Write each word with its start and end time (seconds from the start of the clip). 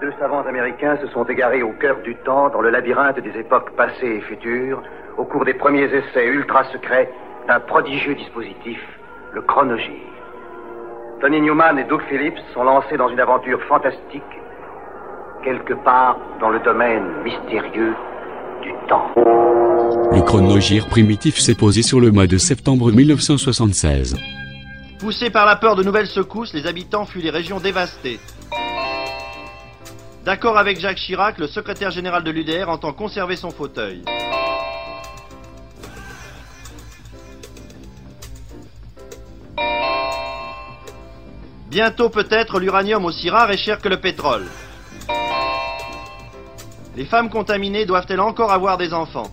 Deux 0.00 0.12
savants 0.20 0.46
américains 0.46 0.96
se 1.02 1.08
sont 1.08 1.24
égarés 1.24 1.64
au 1.64 1.72
cœur 1.72 1.96
du 2.04 2.14
temps, 2.24 2.50
dans 2.50 2.60
le 2.60 2.70
labyrinthe 2.70 3.18
des 3.18 3.36
époques 3.36 3.72
passées 3.76 4.18
et 4.18 4.20
futures, 4.20 4.80
au 5.16 5.24
cours 5.24 5.44
des 5.44 5.54
premiers 5.54 5.92
essais 5.92 6.24
ultra 6.24 6.62
secrets 6.70 7.10
d'un 7.48 7.58
prodigieux 7.58 8.14
dispositif, 8.14 8.78
le 9.32 9.42
chronogire. 9.42 10.06
Tony 11.20 11.40
Newman 11.40 11.80
et 11.80 11.84
Doug 11.84 12.00
Phillips 12.08 12.38
sont 12.54 12.62
lancés 12.62 12.96
dans 12.96 13.08
une 13.08 13.18
aventure 13.18 13.60
fantastique, 13.64 14.22
quelque 15.42 15.74
part 15.74 16.16
dans 16.40 16.50
le 16.50 16.60
domaine 16.60 17.02
mystérieux 17.24 17.94
du 18.62 18.72
temps. 18.88 19.10
Le 19.16 20.22
chronogire 20.22 20.86
primitif 20.86 21.40
s'est 21.40 21.56
posé 21.56 21.82
sur 21.82 21.98
le 22.00 22.12
mois 22.12 22.28
de 22.28 22.38
septembre 22.38 22.92
1976. 22.92 24.16
Poussés 25.00 25.30
par 25.30 25.44
la 25.44 25.56
peur 25.56 25.74
de 25.74 25.82
nouvelles 25.82 26.06
secousses, 26.06 26.54
les 26.54 26.68
habitants 26.68 27.04
fuient 27.04 27.22
les 27.22 27.30
régions 27.30 27.58
dévastées. 27.58 28.20
D'accord 30.28 30.58
avec 30.58 30.78
Jacques 30.78 30.98
Chirac, 30.98 31.38
le 31.38 31.46
secrétaire 31.46 31.90
général 31.90 32.22
de 32.22 32.30
l'UDR 32.30 32.68
entend 32.68 32.92
conserver 32.92 33.34
son 33.34 33.48
fauteuil. 33.48 34.04
Bientôt 41.70 42.10
peut-être 42.10 42.60
l'uranium 42.60 43.06
aussi 43.06 43.30
rare 43.30 43.50
et 43.50 43.56
cher 43.56 43.80
que 43.80 43.88
le 43.88 44.02
pétrole. 44.02 44.44
Les 46.94 47.06
femmes 47.06 47.30
contaminées 47.30 47.86
doivent-elles 47.86 48.20
encore 48.20 48.52
avoir 48.52 48.76
des 48.76 48.92
enfants? 48.92 49.30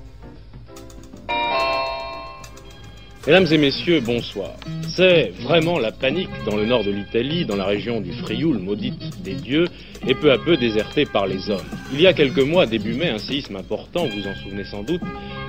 Mesdames 3.28 3.48
et 3.52 3.58
messieurs, 3.58 4.02
bonsoir. 4.02 4.52
C'est 4.88 5.34
vraiment 5.42 5.80
la 5.80 5.92
panique 5.92 6.30
dans 6.46 6.56
le 6.56 6.66
nord 6.68 6.84
de 6.84 6.92
l'Italie, 6.92 7.44
dans 7.44 7.56
la 7.56 7.66
région 7.66 8.00
du 8.00 8.14
Frioul, 8.14 8.60
maudite 8.60 9.20
des 9.24 9.34
dieux, 9.34 9.66
et 10.08 10.14
peu 10.14 10.32
à 10.32 10.38
peu 10.38 10.58
désertée 10.58 11.06
par 11.06 11.26
les 11.26 11.50
hommes. 11.50 11.66
Il 11.92 12.00
y 12.00 12.06
a 12.06 12.14
quelques 12.14 12.38
mois, 12.38 12.68
début 12.68 12.94
mai, 12.94 13.10
un 13.10 13.18
séisme 13.18 13.56
important, 13.56 14.06
vous 14.06 14.27
en 14.27 14.36
souvenez 14.44 14.64
sans 14.64 14.84
doute, 14.84 15.02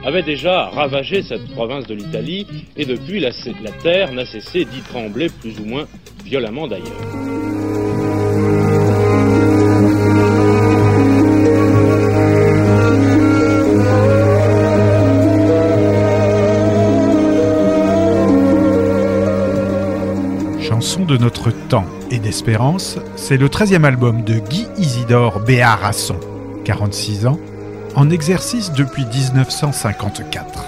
avait 0.07 0.23
déjà 0.23 0.71
ravagé 0.71 1.21
cette 1.23 1.47
province 1.51 1.87
de 1.87 1.95
l'Italie, 1.95 2.47
et 2.79 2.87
depuis, 2.87 3.21
la, 3.21 3.29
la 3.63 3.73
terre 3.83 4.11
n'a 4.15 4.25
cessé 4.25 4.65
d'y 4.65 4.81
trembler 4.81 5.29
plus 5.29 5.61
ou 5.61 5.67
moins 5.67 5.87
violemment 6.25 6.67
d'ailleurs. 6.67 7.66
De 21.05 21.19
notre 21.19 21.51
temps 21.51 21.85
et 22.11 22.19
d'espérance, 22.19 22.99
c'est 23.17 23.37
le 23.37 23.49
13e 23.49 23.85
album 23.85 24.23
de 24.23 24.39
Guy 24.39 24.67
Isidore 24.79 25.41
Béarasson, 25.41 26.17
46 26.65 27.27
ans, 27.27 27.39
en 27.95 28.09
exercice 28.09 28.73
depuis 28.73 29.05
1954. 29.05 30.65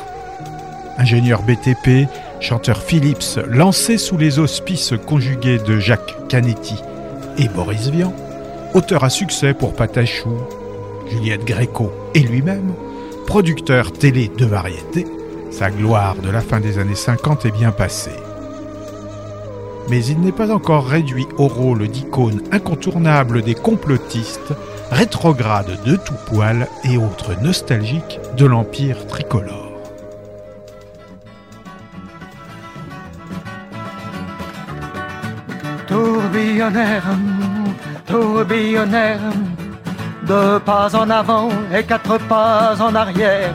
Ingénieur 0.99 1.43
BTP, 1.43 2.09
chanteur 2.41 2.83
Philips, 2.83 3.39
lancé 3.49 3.97
sous 3.97 4.19
les 4.19 4.39
auspices 4.39 4.93
conjugués 5.07 5.59
de 5.59 5.79
Jacques 5.79 6.29
Canetti 6.29 6.77
et 7.39 7.49
Boris 7.49 7.89
Vian, 7.89 8.13
auteur 8.75 9.05
à 9.05 9.11
succès 9.11 9.55
pour 9.55 9.75
Patachou, 9.75 10.37
Juliette 11.11 11.45
Gréco 11.45 11.91
et 12.15 12.21
lui-même, 12.21 12.75
producteur 13.27 13.93
télé 13.93 14.31
de 14.37 14.45
variété, 14.45 15.07
sa 15.51 15.71
gloire 15.71 16.17
de 16.17 16.29
la 16.29 16.41
fin 16.41 16.61
des 16.61 16.79
années 16.79 16.95
50 16.95 17.47
est 17.47 17.51
bien 17.51 17.71
passée 17.71 18.11
mais 19.89 20.05
il 20.05 20.21
n'est 20.21 20.33
pas 20.33 20.51
encore 20.51 20.87
réduit 20.87 21.27
au 21.39 21.49
rôle 21.49 21.89
d'icône 21.89 22.43
incontournable 22.53 23.43
des 23.43 23.55
complotistes, 23.55 24.53
rétrogrades 24.91 25.79
de 25.85 25.97
tout 25.97 26.15
poil 26.27 26.69
et 26.85 26.97
autres 26.97 27.41
nostalgiques 27.43 28.21
de 28.37 28.47
l'Empire 28.47 29.07
tricolore. 29.07 29.73
Tourbillonnaire, 35.87 37.05
tourbillonnaire, 38.07 39.21
deux 40.27 40.59
pas 40.61 40.95
en 40.95 41.09
avant 41.09 41.49
et 41.75 41.83
quatre 41.83 42.19
pas 42.29 42.77
en 42.81 42.95
arrière. 42.95 43.55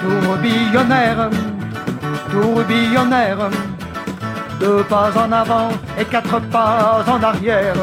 Tourbillonnaire, 0.00 1.30
tourbillonnaire 2.32 3.50
deux 4.60 4.84
pas 4.84 5.10
en 5.16 5.32
avant 5.32 5.70
et 5.98 6.04
quatre 6.04 6.38
pas 6.52 7.02
en 7.06 7.22
arrière. 7.22 7.74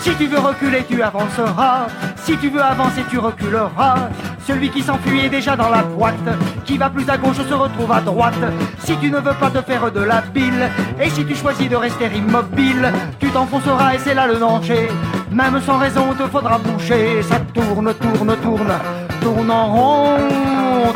Si 0.00 0.14
tu 0.14 0.26
veux 0.26 0.38
reculer, 0.38 0.84
tu 0.88 1.02
avanceras. 1.02 1.88
Si 2.24 2.36
tu 2.38 2.48
veux 2.48 2.62
avancer, 2.62 3.02
tu 3.10 3.18
reculeras. 3.18 3.96
Celui 4.46 4.70
qui 4.70 4.80
s'enfuit 4.80 5.26
est 5.26 5.28
déjà 5.28 5.56
dans 5.56 5.68
la 5.68 5.82
boîte. 5.82 6.28
Qui 6.64 6.78
va 6.78 6.88
plus 6.88 7.08
à 7.10 7.16
gauche 7.16 7.36
se 7.36 7.54
retrouve 7.54 7.90
à 7.90 8.00
droite. 8.00 8.44
Si 8.78 8.96
tu 8.98 9.10
ne 9.10 9.16
veux 9.16 9.34
pas 9.34 9.50
te 9.50 9.60
faire 9.62 9.90
de 9.90 10.00
la 10.00 10.20
bile, 10.20 10.70
et 11.00 11.10
si 11.10 11.24
tu 11.24 11.34
choisis 11.34 11.68
de 11.68 11.74
rester 11.74 12.06
immobile, 12.14 12.92
tu 13.18 13.28
t'enfonceras 13.30 13.94
et 13.94 13.98
c'est 13.98 14.14
là 14.14 14.28
le 14.28 14.36
danger. 14.36 14.88
Même 15.32 15.60
sans 15.60 15.78
raison, 15.78 16.14
te 16.14 16.28
faudra 16.28 16.58
bouger. 16.58 17.22
Ça 17.24 17.40
tourne, 17.52 17.92
tourne, 17.94 18.36
tourne, 18.36 18.74
tourne 19.20 19.50
en 19.50 19.66
rond. 19.66 20.18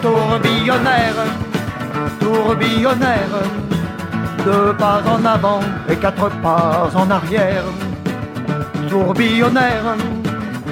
Tourbillonnaire, 0.00 1.20
tourbillonnaire. 2.20 3.34
Deux 4.44 4.72
pas 4.72 5.02
en 5.06 5.24
avant 5.24 5.60
et 5.88 5.96
quatre 5.96 6.30
pas 6.40 6.90
en 6.94 7.10
arrière. 7.10 7.64
Tourbillonnaire, 8.88 9.96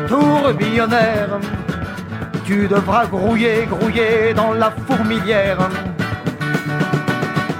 tourbillonnaire, 0.09 1.39
tu 2.45 2.67
devras 2.67 3.07
grouiller, 3.07 3.69
grouiller 3.71 4.33
dans 4.35 4.53
la 4.55 4.73
fourmilière. 4.87 5.59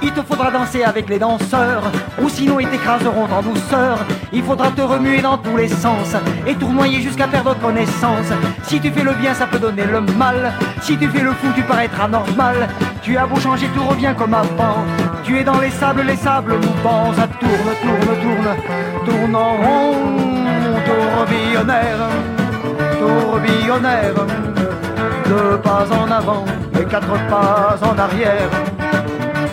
Il 0.01 0.11
te 0.11 0.21
faudra 0.21 0.49
danser 0.49 0.83
avec 0.83 1.07
les 1.09 1.19
danseurs, 1.19 1.83
ou 2.21 2.27
sinon 2.27 2.59
ils 2.59 2.67
t'écraseront 2.67 3.27
en 3.31 3.41
douceur. 3.41 3.99
Il 4.33 4.43
faudra 4.43 4.71
te 4.71 4.81
remuer 4.81 5.21
dans 5.21 5.37
tous 5.37 5.57
les 5.57 5.67
sens 5.67 6.15
et 6.47 6.55
tournoyer 6.55 7.01
jusqu'à 7.01 7.27
perdre 7.27 7.55
connaissance. 7.59 8.31
Si 8.63 8.79
tu 8.79 8.89
fais 8.91 9.03
le 9.03 9.13
bien, 9.13 9.33
ça 9.33 9.45
peut 9.45 9.59
donner 9.59 9.85
le 9.85 10.01
mal. 10.17 10.53
Si 10.81 10.97
tu 10.97 11.07
fais 11.07 11.21
le 11.21 11.31
fou, 11.31 11.47
tu 11.55 11.61
paraîtras 11.61 12.07
normal. 12.07 12.67
Tu 13.09 13.17
as 13.17 13.25
beau 13.25 13.39
changer, 13.39 13.65
tout 13.73 13.85
revient 13.85 14.13
comme 14.15 14.35
avant. 14.35 14.85
Tu 15.23 15.39
es 15.39 15.43
dans 15.43 15.59
les 15.59 15.71
sables, 15.71 16.03
les 16.03 16.15
sables 16.15 16.53
mouvants. 16.53 17.11
Ça 17.15 17.27
tourne, 17.39 17.71
tourne, 17.81 18.15
tourne, 18.21 18.55
tourne 19.03 19.35
en 19.35 19.53
rond. 19.63 19.95
Tourbillonnaire, 20.85 22.03
tourbillonnaire. 22.99 24.13
Deux 25.25 25.57
pas 25.57 25.87
en 25.91 26.11
avant 26.11 26.45
et 26.79 26.85
quatre 26.85 27.15
pas 27.27 27.79
en 27.81 27.97
arrière. 27.97 28.51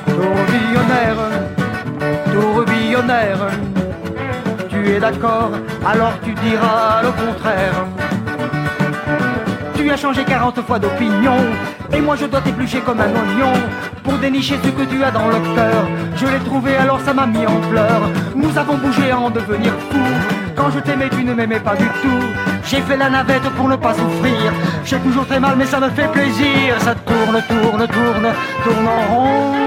Tourbillonnaire, 0.05 1.23
tourbillonnaire. 2.35 3.47
Tu 4.69 4.91
es 4.91 5.01
d'accord, 5.01 5.53
alors 5.83 6.13
tu 6.23 6.35
diras 6.35 7.01
le 7.03 7.11
contraire. 7.11 7.87
Tu 9.75 9.91
as 9.91 9.97
changé 9.97 10.25
40 10.25 10.61
fois 10.61 10.79
d'opinion, 10.79 11.39
et 11.93 12.01
moi 12.01 12.17
je 12.17 12.27
dois 12.27 12.41
t'éplucher 12.41 12.81
comme 12.81 13.01
un 13.01 13.09
oignon 13.09 13.53
pour 14.03 14.15
dénicher 14.19 14.59
ce 14.63 14.69
que 14.71 14.83
tu 14.83 15.03
as 15.03 15.11
dans 15.11 15.29
le 15.29 15.39
cœur. 15.55 15.87
Je 16.17 16.27
l'ai 16.27 16.39
trouvé, 16.39 16.77
alors 16.77 17.01
ça 17.01 17.13
m'a 17.13 17.27
mis 17.27 17.47
en 17.47 17.61
pleurs. 17.71 18.11
Nous 18.35 18.57
avons 18.57 18.77
bougé 18.79 19.11
à 19.11 19.19
en 19.19 19.31
devenir 19.31 19.73
fous. 19.91 20.15
Quand 20.57 20.71
je 20.71 20.79
t'aimais, 20.81 21.09
tu 21.11 21.23
ne 21.25 21.35
m'aimais 21.35 21.61
pas 21.61 21.77
du 21.77 21.85
tout. 22.03 22.25
J'ai 22.65 22.81
fait 22.81 22.97
la 22.97 23.11
navette 23.11 23.49
pour 23.57 23.69
ne 23.69 23.77
pas 23.77 23.95
souffrir. 23.95 24.53
J'ai 24.85 24.99
toujours 24.99 25.27
très 25.27 25.39
mal, 25.39 25.55
mais 25.57 25.67
ça 25.67 25.79
me 25.79 25.91
fait 25.91 26.11
plaisir. 26.11 26.81
Ça 26.81 26.95
tourne, 26.95 27.43
tourne, 27.49 27.87
tourne, 27.87 28.29
tourne 28.65 28.89
en 28.89 29.15
rond. 29.15 29.67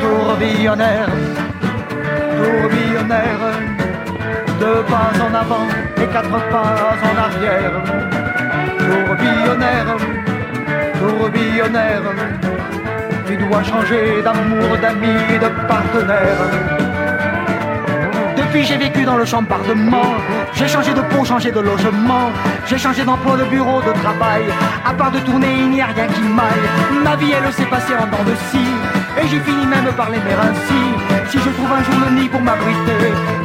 Tourbillonnaire, 0.00 1.08
tourbillonnaire. 2.36 3.44
Deux 4.58 4.82
pas 4.88 5.10
en 5.20 5.34
avant 5.34 5.66
et 5.96 6.06
quatre 6.06 6.30
pas 6.50 6.74
en 7.08 7.14
arrière. 7.26 7.72
Tourbillonnaire, 8.78 9.96
tourbillonnaire. 11.22 12.02
Tu 13.26 13.36
dois 13.36 13.62
changer 13.62 14.22
d'amour, 14.22 14.76
d'amis 14.82 15.22
et 15.34 15.38
de 15.38 15.50
partenaire. 15.68 16.40
Depuis 18.36 18.64
j'ai 18.64 18.76
vécu 18.76 19.04
dans 19.04 19.16
le 19.16 19.24
chambardement 19.24 20.14
J'ai 20.52 20.68
changé 20.68 20.92
de 20.92 21.00
peau, 21.00 21.24
changé 21.24 21.50
de 21.50 21.60
logement. 21.60 22.26
J'ai 22.66 22.78
changé 22.78 23.04
d'emploi, 23.04 23.36
de 23.36 23.44
bureau, 23.44 23.80
de 23.80 23.92
travail. 24.02 24.44
À 24.84 24.92
part 24.92 25.10
de 25.10 25.20
tourner, 25.20 25.54
il 25.60 25.70
n'y 25.70 25.80
a 25.80 25.86
rien 25.86 26.06
qui 26.08 26.22
m'aille. 26.22 26.68
Ma 27.04 27.14
vie 27.16 27.32
elle 27.32 27.52
s'est 27.52 27.70
passée 27.74 27.94
en 27.94 28.06
dents 28.06 28.26
de 28.30 28.34
scie. 28.46 28.74
Et 29.18 29.28
j'ai 29.28 29.40
fini 29.40 29.64
même 29.66 29.92
par 29.96 30.10
l'aimer 30.10 30.36
ainsi. 30.48 30.82
Si 31.30 31.38
je 31.38 31.50
trouve 31.56 31.72
un 31.78 31.82
jour 31.84 31.98
le 32.04 32.20
nid 32.20 32.28
pour 32.28 32.40
m'abriter 32.40 33.02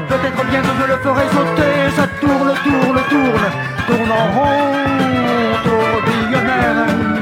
Peut-être 0.09 0.41
bien 0.49 0.61
que 0.61 0.73
je 0.81 0.87
le 0.91 0.97
ferai 1.05 1.25
sauter. 1.35 1.75
Ça 1.95 2.07
tourne, 2.21 2.53
tourne, 2.65 3.01
tourne. 3.11 3.47
Tourne 3.87 4.11
en 4.11 4.25
rond 4.35 4.73
Tourbillonnaire 5.63 7.16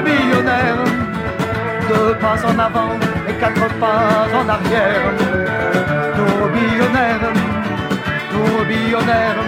Tourbillonnaire 0.00 0.82
Deux 1.88 2.14
pas 2.14 2.38
en 2.46 2.58
avant 2.58 2.96
et 3.28 3.34
quatre 3.34 3.68
pas 3.78 4.28
en 4.34 4.48
arrière 4.48 5.12
tourbillonnaire. 6.16 7.20
tourbillonnaire. 8.32 9.40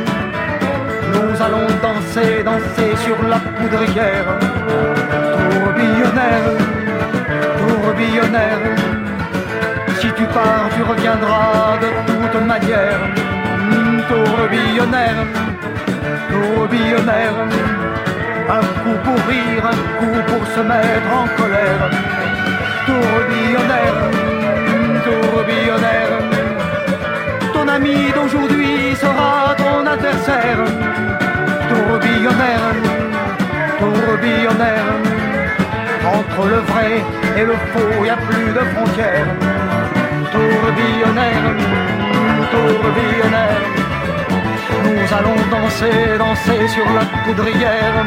Nous 1.14 1.42
allons 1.42 1.66
danser, 1.80 2.42
danser 2.44 2.94
sur 3.04 3.16
la 3.28 3.38
poudrière. 3.38 4.26
Tourbillonnaire, 5.38 6.48
tourbillonnaire. 7.58 8.62
Si 10.00 10.08
tu 10.12 10.24
pars, 10.34 10.68
tu 10.74 10.82
reviendras 10.82 11.78
de 11.80 11.88
toute 12.08 12.46
manière. 12.46 13.00
Tourbillonnaire, 14.08 15.26
tourbillonnaire. 16.30 17.38
Un 18.48 18.60
coup 18.82 18.98
pour 19.04 19.26
rire, 19.28 19.64
un 19.64 19.78
coup 19.98 20.20
pour 20.26 20.46
se 20.46 20.60
mettre 20.60 21.10
en 21.14 21.26
colère. 21.40 21.90
Tourbillonnaire, 22.86 23.98
tourbillonnaire. 25.04 26.14
Ton 27.52 27.68
ami 27.68 28.12
d'aujourd'hui 28.14 28.94
sera 28.96 29.54
ton 29.56 29.86
adversaire. 29.86 30.64
Tourbillonnaire, 31.70 32.74
tourbillonnaire. 33.78 34.90
Entre 36.04 36.48
le 36.48 36.60
vrai 36.72 37.02
et 37.36 37.44
le 37.44 37.54
faux, 37.72 38.04
y 38.04 38.10
a 38.10 38.16
plus 38.16 38.52
de 38.52 38.62
frontières. 38.74 39.26
Tourbillonnaire, 40.32 41.46
tourbillonnaire. 42.50 43.81
Nous 44.84 45.14
allons 45.16 45.36
danser, 45.50 46.18
danser 46.18 46.68
sur 46.68 46.84
la 46.92 47.04
poudrière. 47.24 48.04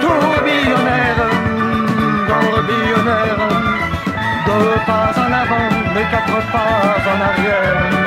Tourbillonnaire, 0.00 1.22
tourbillonnaire. 2.28 3.48
Deux 4.46 4.80
pas 4.86 5.12
en 5.16 5.32
avant, 5.32 5.68
mais 5.94 6.04
quatre 6.10 6.38
pas 6.52 6.96
en 7.12 7.20
arrière. 7.30 8.05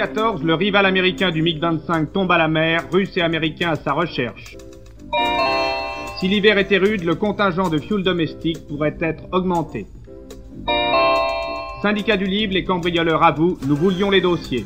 Un 0.00 0.06
F-14, 0.06 0.42
le 0.42 0.54
rival 0.54 0.86
américain 0.86 1.30
du 1.30 1.42
MiG-25, 1.42 2.12
tombe 2.12 2.32
à 2.32 2.38
la 2.38 2.48
mer, 2.48 2.84
Russes 2.90 3.16
et 3.16 3.20
Américains 3.20 3.70
à 3.70 3.76
sa 3.76 3.92
recherche. 3.92 4.56
Si 6.18 6.28
l'hiver 6.28 6.58
était 6.58 6.78
rude, 6.78 7.04
le 7.04 7.14
contingent 7.14 7.68
de 7.68 7.78
fioul 7.78 8.02
domestique 8.02 8.66
pourrait 8.66 8.96
être 9.00 9.24
augmenté. 9.32 9.86
Syndicat 11.82 12.16
du 12.16 12.24
Libre, 12.24 12.54
les 12.54 12.64
cambrioleurs 12.64 13.22
avouent, 13.22 13.58
nous 13.66 13.76
voulions 13.76 14.10
les 14.10 14.20
dossiers. 14.20 14.64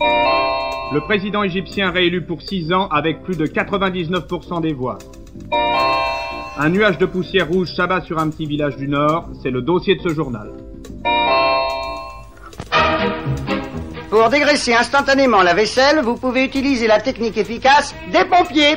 Le 0.00 1.00
président 1.00 1.42
égyptien 1.42 1.90
réélu 1.90 2.22
pour 2.22 2.42
6 2.42 2.72
ans 2.72 2.88
avec 2.88 3.22
plus 3.22 3.36
de 3.36 3.46
99% 3.46 4.60
des 4.60 4.74
voix. 4.74 4.98
Un 6.58 6.68
nuage 6.68 6.98
de 6.98 7.06
poussière 7.06 7.48
rouge 7.48 7.72
s'abat 7.74 8.02
sur 8.02 8.18
un 8.18 8.30
petit 8.30 8.46
village 8.46 8.76
du 8.76 8.86
Nord, 8.86 9.30
c'est 9.42 9.50
le 9.50 9.62
dossier 9.62 9.96
de 9.96 10.02
ce 10.02 10.14
journal. 10.14 10.52
Pour 14.12 14.28
dégraisser 14.28 14.74
instantanément 14.74 15.40
la 15.40 15.54
vaisselle, 15.54 16.00
vous 16.02 16.16
pouvez 16.16 16.44
utiliser 16.44 16.86
la 16.86 17.00
technique 17.00 17.38
efficace 17.38 17.94
des 18.08 18.26
pompiers. 18.26 18.76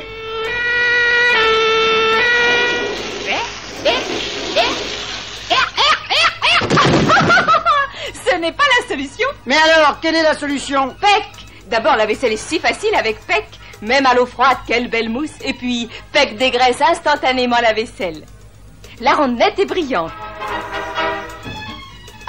Ce 8.14 8.34
n'est 8.38 8.52
pas 8.52 8.64
la 8.80 8.88
solution. 8.88 9.28
Mais 9.44 9.56
alors, 9.56 10.00
quelle 10.00 10.14
est 10.14 10.22
la 10.22 10.32
solution? 10.32 10.96
PEC 10.98 11.26
D'abord, 11.66 11.96
la 11.96 12.06
vaisselle 12.06 12.32
est 12.32 12.38
si 12.38 12.58
facile 12.58 12.94
avec 12.94 13.20
PEC. 13.26 13.44
Même 13.82 14.06
à 14.06 14.14
l'eau 14.14 14.24
froide, 14.24 14.56
quelle 14.66 14.88
belle 14.88 15.10
mousse. 15.10 15.34
Et 15.44 15.52
puis, 15.52 15.90
PEC 16.14 16.38
dégraisse 16.38 16.80
instantanément 16.80 17.60
la 17.60 17.74
vaisselle. 17.74 18.24
La 19.00 19.12
rend 19.12 19.28
nette 19.28 19.58
et 19.58 19.66
brillante. 19.66 20.12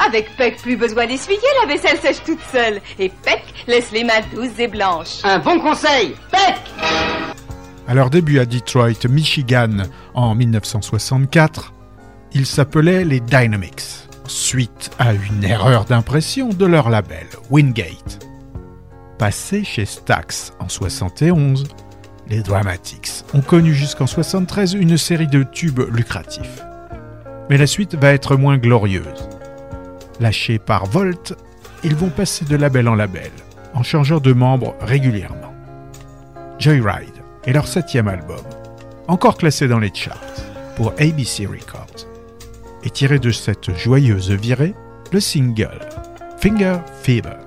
Avec 0.05 0.35
PEC, 0.38 0.61
plus 0.61 0.77
besoin 0.77 1.07
d'essuyer, 1.07 1.39
la 1.61 1.73
vaisselle 1.73 1.99
sèche 1.99 2.23
toute 2.23 2.41
seule. 2.51 2.81
Et 2.99 3.09
PEC 3.09 3.41
laisse 3.67 3.91
les 3.91 4.03
mains 4.03 4.21
douces 4.33 4.59
et 4.59 4.67
blanches. 4.67 5.19
Un 5.23 5.39
bon 5.39 5.59
conseil 5.59 6.15
PEC 6.31 6.55
À 7.88 7.94
leur 7.94 8.09
début 8.09 8.39
à 8.39 8.45
Detroit, 8.45 9.07
Michigan, 9.09 9.83
en 10.13 10.35
1964, 10.35 11.73
ils 12.33 12.45
s'appelaient 12.45 13.05
les 13.05 13.19
Dynamics, 13.19 14.07
suite 14.27 14.91
à 14.99 15.13
une 15.13 15.44
erreur 15.44 15.85
d'impression 15.85 16.49
de 16.49 16.65
leur 16.65 16.89
label, 16.89 17.27
Wingate. 17.49 18.19
Passé 19.17 19.63
chez 19.63 19.85
Stax 19.85 20.53
en 20.59 20.69
71, 20.69 21.65
les 22.29 22.41
Dramatics 22.41 23.23
ont 23.33 23.41
connu 23.41 23.73
jusqu'en 23.73 24.05
73 24.05 24.73
une 24.73 24.97
série 24.97 25.27
de 25.27 25.44
tubes 25.44 25.81
lucratifs. 25.91 26.61
Mais 27.49 27.57
la 27.57 27.65
suite 27.65 27.95
va 27.95 28.11
être 28.11 28.35
moins 28.35 28.57
glorieuse. 28.57 29.27
Lâchés 30.19 30.59
par 30.59 30.85
Volt, 30.85 31.35
ils 31.83 31.95
vont 31.95 32.09
passer 32.09 32.45
de 32.45 32.55
label 32.55 32.87
en 32.87 32.95
label, 32.95 33.31
en 33.73 33.83
changeant 33.83 34.19
de 34.19 34.33
membres 34.33 34.75
régulièrement. 34.81 35.53
Joyride 36.59 37.23
est 37.45 37.53
leur 37.53 37.68
septième 37.68 38.07
album, 38.07 38.44
encore 39.07 39.37
classé 39.37 39.68
dans 39.68 39.80
les 39.80 39.94
charts 39.94 40.21
pour 40.75 40.94
ABC 40.99 41.45
Records, 41.45 42.07
et 42.83 42.89
tiré 42.89 43.19
de 43.19 43.31
cette 43.31 43.75
joyeuse 43.77 44.31
virée, 44.31 44.73
le 45.11 45.19
single 45.19 45.80
Finger 46.39 46.77
Fever. 47.03 47.46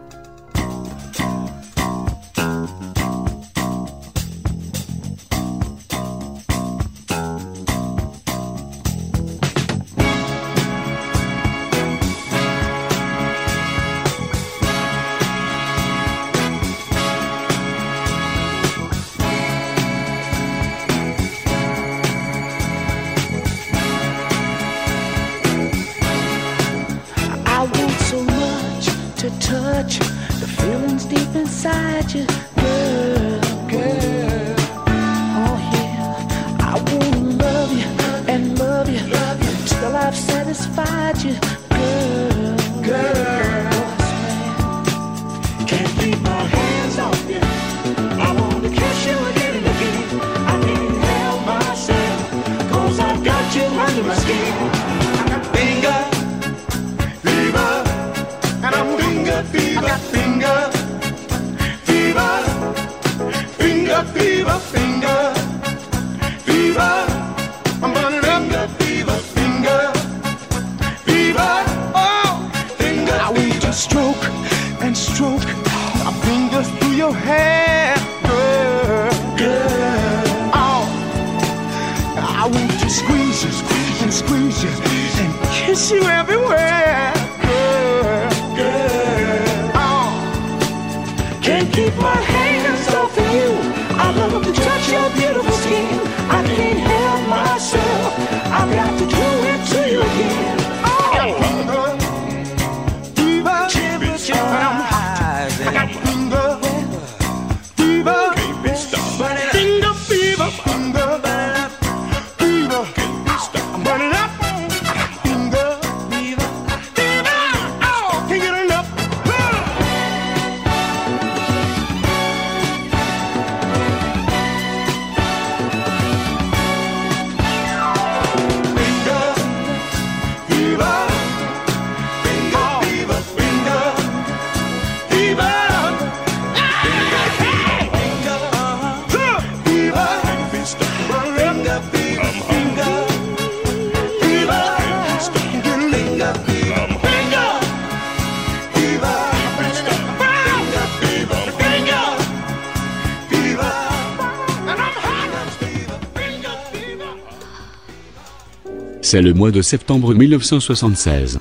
C'est 159.11 159.23
le 159.23 159.35
mois 159.35 159.51
de 159.51 159.61
septembre 159.61 160.15
1976. 160.15 161.41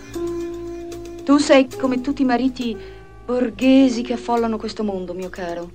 Tu 1.23 1.37
sei 1.37 1.67
come 1.79 2.01
tutti 2.01 2.23
i 2.23 2.25
mariti 2.25 2.75
borghesi 3.23 4.01
che 4.01 4.13
affollano 4.13 4.57
questo 4.57 4.83
mondo, 4.83 5.13
mio 5.13 5.29
caro. 5.29 5.69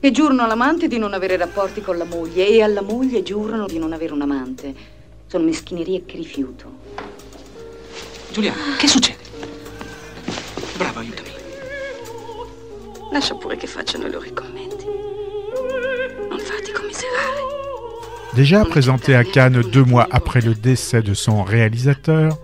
E 0.00 0.10
giurano 0.10 0.42
all'amante 0.42 0.88
di 0.88 0.98
non 0.98 1.12
avere 1.12 1.36
rapporti 1.36 1.82
con 1.82 1.96
la 1.96 2.04
moglie 2.04 2.48
e 2.48 2.62
alla 2.62 2.82
moglie 2.82 3.22
giurano 3.22 3.66
di 3.66 3.78
non 3.78 3.92
avere 3.92 4.12
un 4.12 4.22
amante. 4.22 4.74
Sono 5.28 5.44
meschinerie 5.44 6.04
che 6.04 6.16
rifiuto. 6.16 6.78
Giuliana, 8.32 8.74
che 8.76 8.88
succede? 8.88 9.22
Bravo, 10.78 10.98
aiutami. 10.98 11.30
Lascia 13.12 13.36
pure 13.36 13.56
che 13.56 13.68
facciano 13.68 14.08
i 14.08 14.10
loro 14.10 14.26
commenti. 14.34 14.84
Non 16.28 16.40
farti 16.40 16.72
commiserare. 16.72 17.59
Déjà 18.34 18.64
présenté 18.64 19.16
à 19.16 19.24
Cannes 19.24 19.60
deux 19.72 19.84
mois 19.84 20.06
après 20.10 20.40
le 20.40 20.54
décès 20.54 21.02
de 21.02 21.14
son 21.14 21.42
réalisateur, 21.42 22.38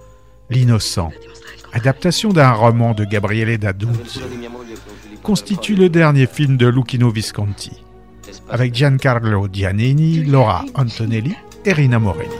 L'Innocent, 0.50 1.12
adaptation 1.72 2.32
d'un 2.32 2.52
roman 2.52 2.92
de 2.92 3.04
Gabriele 3.04 3.58
D'Annunzio, 3.58 4.22
constitue 5.22 5.74
le 5.74 5.88
dernier 5.88 6.26
film 6.26 6.56
de 6.56 6.66
Lucchino 6.66 7.10
Visconti, 7.10 7.82
avec 8.48 8.74
Giancarlo 8.74 9.48
Giannini, 9.52 10.24
Laura 10.24 10.64
Antonelli 10.74 11.34
et 11.64 11.72
Rina 11.72 11.98
Morelli. 11.98 12.30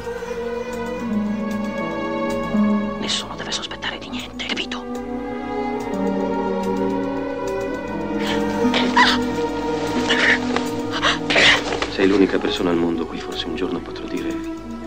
Sei 12.07 12.15
l'unica 12.15 12.39
persona 12.39 12.71
al 12.71 12.77
mondo 12.77 13.05
cui 13.05 13.19
forse 13.19 13.47
un 13.47 13.57
giorno 13.57 13.81
potrò 13.81 14.07
dire 14.07 14.33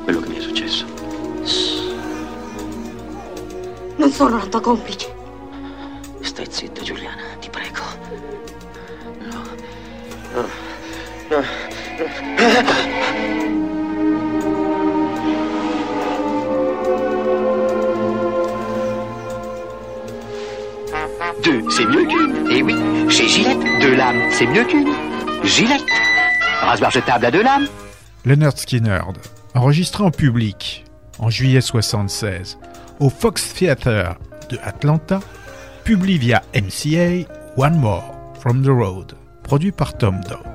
quello 0.06 0.22
che 0.22 0.30
mi 0.30 0.38
è 0.38 0.40
successo. 0.40 0.86
Non 3.98 4.10
sono 4.10 4.38
la 4.38 4.46
tua 4.46 4.62
complice. 4.62 5.14
Stai 6.22 6.48
zitta, 6.50 6.82
Giuliana, 6.82 7.22
ti 7.42 7.50
prego. 7.50 7.82
No. 9.20 9.42
No. 10.34 10.48
No. 11.28 11.44
Deux, 21.44 21.70
c'est 21.70 21.86
mieux 21.86 22.06
qu'une. 22.06 22.50
Et 22.50 22.64
oui, 22.64 23.10
chez 23.10 23.28
Gillette, 23.28 23.60
deux 23.82 23.96
lames, 23.96 24.32
c'est 24.32 24.46
mieux 24.46 24.64
qu'une. 24.64 24.94
Gillette. 25.44 26.09
Rasoir 26.70 26.92
jetable 26.92 27.32
Skinner, 28.56 29.02
enregistré 29.56 30.04
en 30.04 30.12
public 30.12 30.86
en 31.18 31.32
juillet 31.32 31.62
76 31.62 32.60
au 33.00 33.10
Fox 33.10 33.56
Theatre 33.56 34.18
de 34.52 34.60
Atlanta, 34.62 35.20
publie 35.84 36.20
via 36.20 36.44
MCA 36.54 37.28
One 37.58 37.76
More 37.80 38.14
from 38.40 38.62
the 38.62 38.68
Road, 38.70 39.14
produit 39.42 39.72
par 39.72 39.98
Tom 39.98 40.22
Dodd. 40.30 40.46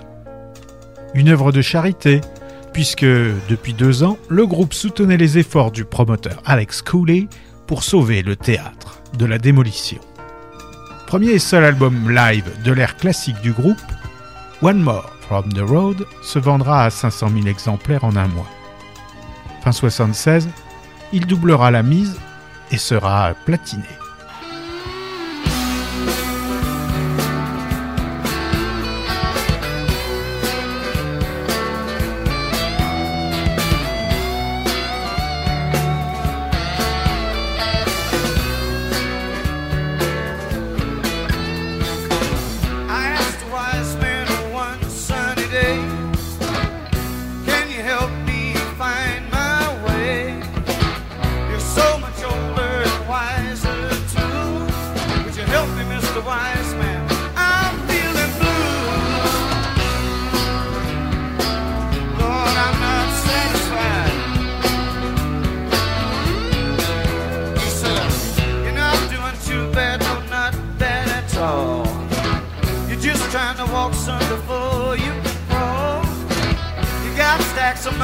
Une 1.15 1.31
œuvre 1.31 1.51
de 1.51 1.63
charité, 1.63 2.21
puisque 2.73 3.03
depuis 3.03 3.75
deux 3.75 4.05
ans, 4.05 4.17
le 4.29 4.47
groupe 4.47 4.73
soutenait 4.73 5.17
les 5.17 5.39
efforts 5.39 5.73
du 5.73 5.85
promoteur 5.85 6.41
Alex 6.45 6.81
Cooley 6.81 7.27
pour 7.67 7.83
sauver 7.83 8.23
le 8.23 8.37
théâtre 8.37 9.01
de 9.19 9.27
la 9.27 9.39
démolition. 9.39 9.99
Premier 11.09 11.31
et 11.31 11.39
seul 11.41 11.65
album 11.65 12.09
live 12.09 12.49
de 12.63 12.71
l'ère 12.71 12.97
classique 12.97 13.41
du 13.41 13.51
groupe, 13.51 13.83
One 14.63 14.81
More 14.81 15.14
From 15.27 15.53
the 15.53 15.61
Road 15.61 16.07
se 16.23 16.39
vendra 16.39 16.85
à 16.85 16.91
500 16.91 17.29
000 17.31 17.47
exemplaires 17.47 18.05
en 18.05 18.15
un 18.17 18.29
mois. 18.29 18.49
Fin 19.63 19.73
76, 19.73 20.49
il 21.13 21.27
doublera 21.27 21.71
la 21.71 21.83
mise 21.83 22.19
et 22.71 22.77
sera 22.77 23.33
platiné. 23.47 23.85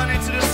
Money 0.07 0.19
to 0.25 0.33
the 0.33 0.50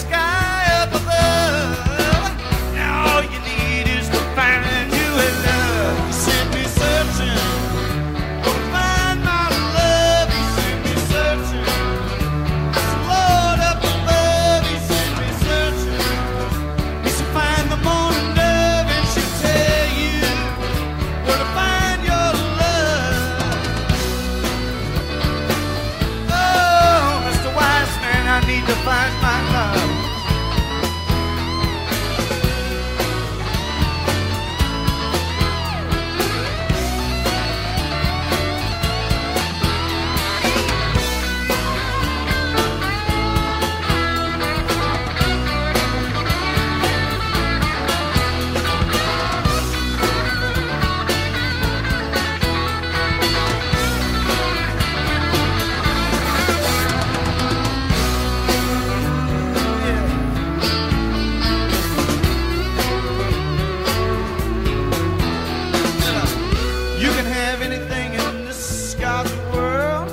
the 69.28 69.50
world. 69.52 70.08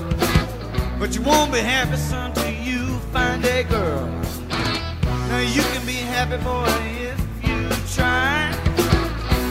But 1.00 1.16
you 1.16 1.22
won't 1.22 1.52
be 1.52 1.60
happy, 1.60 1.98
son, 1.98 2.34
till 2.34 2.50
you 2.50 3.00
find 3.12 3.44
a 3.46 3.64
girl. 3.64 4.08
Now 5.30 5.40
you 5.40 5.62
can 5.74 5.86
be 5.86 6.00
happy, 6.14 6.38
boy, 6.44 6.70
if 7.10 7.20
you 7.48 7.60
try. 7.96 8.52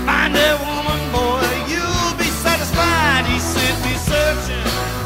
Find 0.06 0.34
a 0.36 0.50
woman, 0.66 1.02
boy, 1.12 1.48
you'll 1.72 2.16
be 2.18 2.28
satisfied. 2.44 3.24
He 3.26 3.38
sent 3.38 3.76
me 3.84 3.94
searching. 4.10 5.01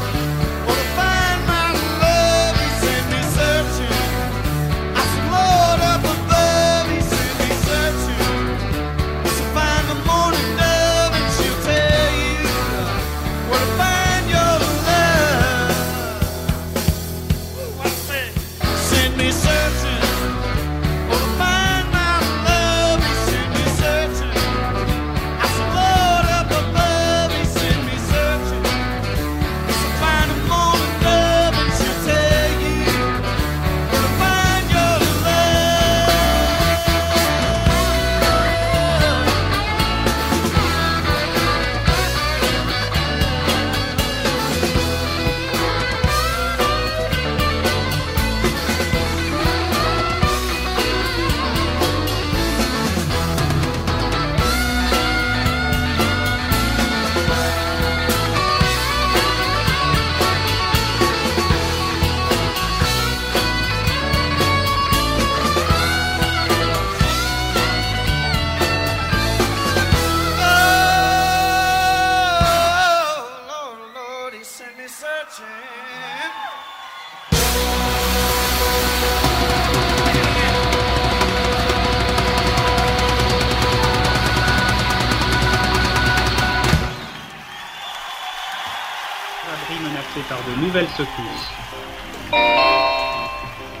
Menacé 89.47 90.19
par 90.27 90.39
de 90.43 90.61
nouvelles 90.61 90.89
secousses. 90.97 91.51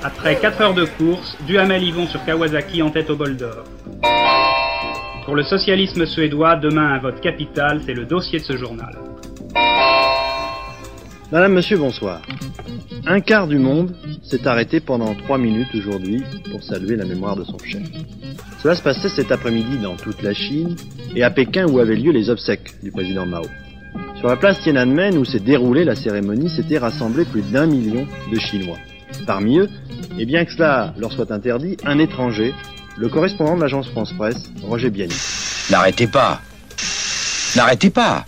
Après 0.01 0.39
4 0.39 0.61
heures 0.61 0.73
de 0.73 0.85
course, 0.85 1.35
Duhamel 1.45 1.83
Yvon 1.83 2.07
sur 2.07 2.23
Kawasaki 2.23 2.81
en 2.81 2.89
tête 2.89 3.09
au 3.09 3.17
bol 3.17 3.35
d'or. 3.35 3.65
Pour 5.25 5.35
le 5.35 5.43
socialisme 5.43 6.05
suédois, 6.05 6.55
demain 6.55 6.93
un 6.93 6.99
vote 6.99 7.19
capital, 7.19 7.81
c'est 7.85 7.93
le 7.93 8.05
dossier 8.05 8.39
de 8.39 8.45
ce 8.45 8.55
journal. 8.55 8.97
Madame, 11.33 11.51
monsieur, 11.51 11.77
bonsoir. 11.77 12.21
Un 13.05 13.19
quart 13.19 13.47
du 13.47 13.57
monde 13.57 13.93
s'est 14.23 14.47
arrêté 14.47 14.79
pendant 14.79 15.15
trois 15.15 15.37
minutes 15.37 15.75
aujourd'hui 15.75 16.23
pour 16.49 16.63
saluer 16.63 16.95
la 16.95 17.03
mémoire 17.03 17.35
de 17.35 17.43
son 17.43 17.57
chef. 17.59 17.83
Cela 18.63 18.75
se 18.75 18.81
passait 18.81 19.09
cet 19.09 19.33
après-midi 19.33 19.79
dans 19.79 19.97
toute 19.97 20.21
la 20.21 20.33
Chine 20.33 20.77
et 21.13 21.23
à 21.23 21.29
Pékin 21.29 21.67
où 21.67 21.79
avaient 21.79 21.97
lieu 21.97 22.13
les 22.13 22.29
obsèques 22.29 22.81
du 22.81 22.89
président 22.89 23.25
Mao. 23.25 23.43
Sur 24.19 24.29
la 24.29 24.35
place 24.35 24.59
Tiananmen 24.61 25.15
où 25.17 25.25
s'est 25.25 25.39
déroulée 25.39 25.83
la 25.83 25.95
cérémonie 25.95 26.49
s'étaient 26.49 26.79
rassemblés 26.79 27.23
plus 27.23 27.43
d'un 27.43 27.67
million 27.67 28.07
de 28.31 28.39
Chinois. 28.39 28.77
Parmi 29.27 29.59
eux, 29.59 29.69
et 30.17 30.25
bien 30.25 30.43
que 30.43 30.51
cela 30.51 30.93
leur 30.97 31.11
soit 31.11 31.31
interdit, 31.31 31.77
un 31.85 31.99
étranger, 31.99 32.53
le 32.97 33.09
correspondant 33.09 33.55
de 33.55 33.61
l'agence 33.61 33.89
France-Presse, 33.89 34.51
Roger 34.63 34.89
Biani. 34.89 35.13
N'arrêtez 35.69 36.07
pas. 36.07 36.41
N'arrêtez 37.55 37.91
pas. 37.91 38.25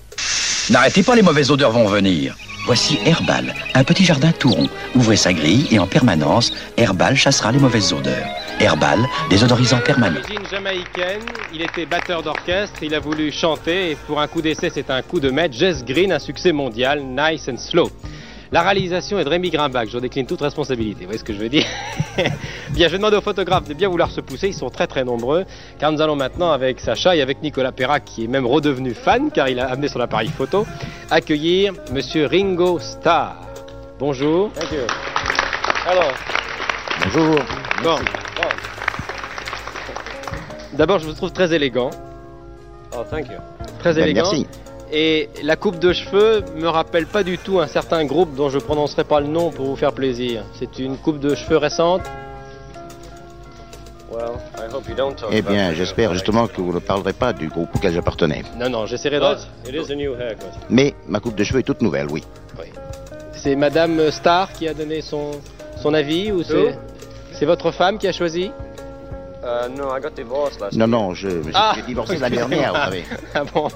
N'arrêtez 0.69 1.01
pas, 1.01 1.15
les 1.15 1.23
mauvaises 1.23 1.49
odeurs 1.49 1.71
vont 1.71 1.87
venir. 1.87 2.35
Voici 2.65 2.99
Herbal, 3.03 3.55
un 3.73 3.83
petit 3.83 4.05
jardin 4.05 4.31
tout 4.31 4.51
rond. 4.51 4.69
Ouvrez 4.93 5.15
sa 5.15 5.33
grille 5.33 5.67
et 5.71 5.79
en 5.79 5.87
permanence, 5.87 6.53
Herbal 6.77 7.15
chassera 7.15 7.51
les 7.51 7.57
mauvaises 7.57 7.93
odeurs. 7.93 8.27
Herbal, 8.59 8.99
désodorisant 9.29 9.79
permanent. 9.79 10.19
D'origine 10.19 10.45
jamaïcaine, 10.51 11.21
il 11.53 11.61
était 11.61 11.85
batteur 11.85 12.21
d'orchestre, 12.21 12.83
il 12.83 12.93
a 12.93 12.99
voulu 12.99 13.31
chanter 13.31 13.91
et 13.91 13.95
pour 13.95 14.19
un 14.19 14.27
coup 14.27 14.41
d'essai 14.41 14.69
c'est 14.73 14.89
un 14.89 15.01
coup 15.01 15.21
de 15.21 15.29
maître. 15.29 15.55
Jess 15.55 15.85
Green, 15.85 16.11
un 16.11 16.19
succès 16.19 16.51
mondial, 16.51 17.01
Nice 17.01 17.47
and 17.47 17.57
Slow. 17.57 17.89
La 18.51 18.61
réalisation 18.61 19.17
est 19.19 19.23
de 19.23 19.29
Rémi 19.29 19.49
Grimbach, 19.49 19.87
je 19.89 19.97
décline 19.99 20.25
toute 20.25 20.41
responsabilité, 20.41 21.01
vous 21.01 21.05
voyez 21.05 21.19
ce 21.19 21.23
que 21.23 21.33
je 21.33 21.39
veux 21.39 21.49
dire? 21.49 21.65
Bien, 22.71 22.87
je 22.87 22.91
vais 22.91 22.97
demander 22.97 23.15
aux 23.15 23.21
photographes 23.21 23.67
de 23.67 23.75
bien 23.75 23.87
vouloir 23.87 24.09
se 24.09 24.21
pousser, 24.21 24.47
ils 24.47 24.53
sont 24.55 24.69
très 24.69 24.87
très 24.87 25.03
nombreux, 25.03 25.45
car 25.77 25.91
nous 25.91 26.01
allons 26.01 26.15
maintenant 26.15 26.51
avec 26.51 26.79
Sacha 26.79 27.15
et 27.15 27.21
avec 27.21 27.43
Nicolas 27.43 27.71
Perrac, 27.71 28.05
qui 28.05 28.23
est 28.23 28.27
même 28.27 28.47
redevenu 28.47 28.93
fan, 28.93 29.29
car 29.31 29.49
il 29.49 29.59
a 29.59 29.69
amené 29.69 29.87
son 29.87 29.99
appareil 29.99 30.29
photo, 30.29 30.65
accueillir 31.11 31.73
Monsieur 31.93 32.25
Ringo 32.25 32.79
Starr. 32.79 33.35
Bonjour. 33.99 34.51
Thank 34.53 34.71
you. 34.71 34.87
Alors. 35.87 36.38
Bonjour. 37.05 37.35
Bon. 37.83 37.95
D'abord, 40.73 40.99
je 40.99 41.05
vous 41.05 41.13
trouve 41.13 41.31
très 41.31 41.53
élégant. 41.53 41.89
Oh, 42.93 43.03
thank 43.09 43.27
you. 43.27 43.37
Très 43.79 43.93
Ben, 43.93 44.03
élégant. 44.03 44.23
merci. 44.31 44.47
Et 44.91 45.29
la 45.43 45.55
coupe 45.55 45.77
de 45.79 45.93
cheveux 45.93 46.43
me 46.55 46.67
rappelle 46.67 47.05
pas 47.05 47.23
du 47.23 47.37
tout 47.37 47.59
un 47.59 47.67
certain 47.67 48.05
groupe 48.05 48.35
dont 48.35 48.49
je 48.49 48.57
prononcerai 48.57 49.03
pas 49.03 49.19
le 49.19 49.27
nom 49.27 49.51
pour 49.51 49.65
vous 49.67 49.75
faire 49.75 49.93
plaisir. 49.93 50.43
C'est 50.57 50.79
une 50.79 50.97
coupe 50.97 51.19
de 51.19 51.35
cheveux 51.35 51.57
récente. 51.57 52.01
Well, 54.11 54.31
I 54.57 54.73
hope 54.73 54.89
you 54.89 54.95
don't 54.95 55.15
talk 55.15 55.29
Eh 55.31 55.41
bien, 55.43 55.73
j'espère 55.73 56.13
justement 56.13 56.47
que 56.47 56.59
vous 56.59 56.73
ne 56.73 56.79
parlerez 56.79 57.13
pas 57.13 57.31
du 57.33 57.47
groupe 57.47 57.69
auquel 57.75 57.93
j'appartenais. 57.93 58.43
Non, 58.57 58.69
non, 58.69 58.85
j'essaierai 58.87 59.19
de. 59.19 59.69
It 59.69 59.75
is 59.75 59.91
a 59.91 59.95
new 59.95 60.13
haircut. 60.15 60.45
Mais 60.69 60.95
ma 61.07 61.19
coupe 61.19 61.35
de 61.35 61.43
cheveux 61.43 61.59
est 61.59 61.63
toute 61.63 61.81
nouvelle, 61.81 62.07
oui. 62.09 62.23
C'est 63.33 63.55
Madame 63.55 64.11
Starr 64.11 64.51
qui 64.51 64.67
a 64.67 64.73
donné 64.73 65.01
son, 65.01 65.31
son 65.81 65.93
avis 65.93 66.29
ou 66.31 66.43
c'est 66.43 66.77
c'est 67.39 67.45
votre 67.45 67.71
femme 67.71 67.97
qui 67.97 68.07
a 68.07 68.11
choisi 68.11 68.51
no, 69.75 69.95
I 69.95 70.01
got 70.01 70.11
divorced 70.15 70.59
last 70.59 70.77
Non, 70.77 70.87
non, 70.87 71.13
je 71.13 71.29
me 71.29 71.43
suis 71.43 71.51
Ah, 71.55 71.71
j'ai 71.75 71.83
divorcé 71.83 72.17
l'année 72.17 72.35
dernière, 72.35 72.71
vous 72.73 72.79
savez. 72.79 73.05
ah 73.33 73.43
bon 73.45 73.67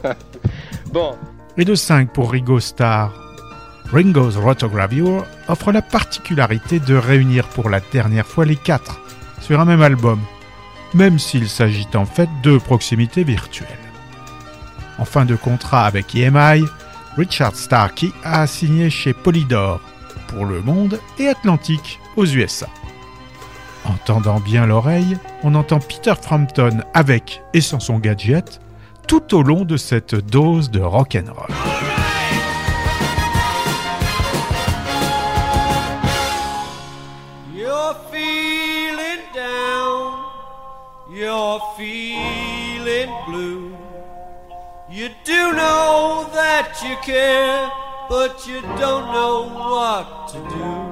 Bon. 0.92 1.16
Et 1.58 1.64
de 1.66 1.74
5 1.74 2.12
pour 2.12 2.32
Ringo 2.32 2.60
Starr. 2.60 3.12
Ringo's 3.92 4.36
Rotogravure 4.36 5.26
offre 5.48 5.72
la 5.72 5.82
particularité 5.82 6.80
de 6.80 6.96
réunir 6.96 7.48
pour 7.48 7.70
la 7.70 7.80
dernière 7.80 8.28
fois 8.28 8.46
les 8.46 8.56
quatre 8.58 9.00
sur 9.40 9.60
un 9.60 9.66
même 9.66 9.82
album, 9.82 10.20
même 10.94 11.18
s'il 11.18 11.48
s'agit 11.48 11.88
en 11.96 12.06
fait 12.06 12.30
de 12.44 12.58
proximité 12.58 13.24
virtuelle. 13.24 13.68
En 15.00 15.06
fin 15.06 15.26
de 15.26 15.36
contrat 15.36 15.86
avec 15.86 16.14
EMI, 16.16 16.66
Richard 17.18 17.56
Starkey 17.56 18.12
a 18.24 18.46
signé 18.46 18.90
chez 18.90 19.14
Polydor 19.14 19.80
pour 20.28 20.46
Le 20.46 20.62
Monde 20.62 21.00
et 21.18 21.30
Atlantique 21.30 22.00
aux 22.16 22.26
USA. 22.26 22.68
En 23.86 23.96
tendant 24.06 24.40
bien 24.40 24.66
l'oreille, 24.66 25.18
on 25.44 25.56
entend 25.56 25.80
Peter 25.80 26.14
Frampton 26.20 26.84
avec 26.94 27.42
et 27.54 27.62
sans 27.62 27.80
son 27.80 28.00
gadget 28.00 28.62
tout 29.08 29.36
au 29.36 29.44
long 29.44 29.66
de 29.66 29.78
cette 29.78 30.16
dose 30.16 30.72
de 30.72 30.82
rock'n'roll. 30.82 31.50
You're 41.14 41.62
feeling 41.78 43.14
blue. 43.28 43.78
You 44.90 45.10
do 45.24 45.54
know 45.54 46.28
that 46.34 46.82
you 46.84 46.96
care, 47.04 47.72
but 48.10 48.48
you 48.48 48.62
don't 48.80 49.14
know 49.14 49.48
what 49.48 50.28
to 50.30 50.40
do. 50.50 50.83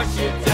what 0.00 0.08
you 0.16 0.44
do. 0.44 0.49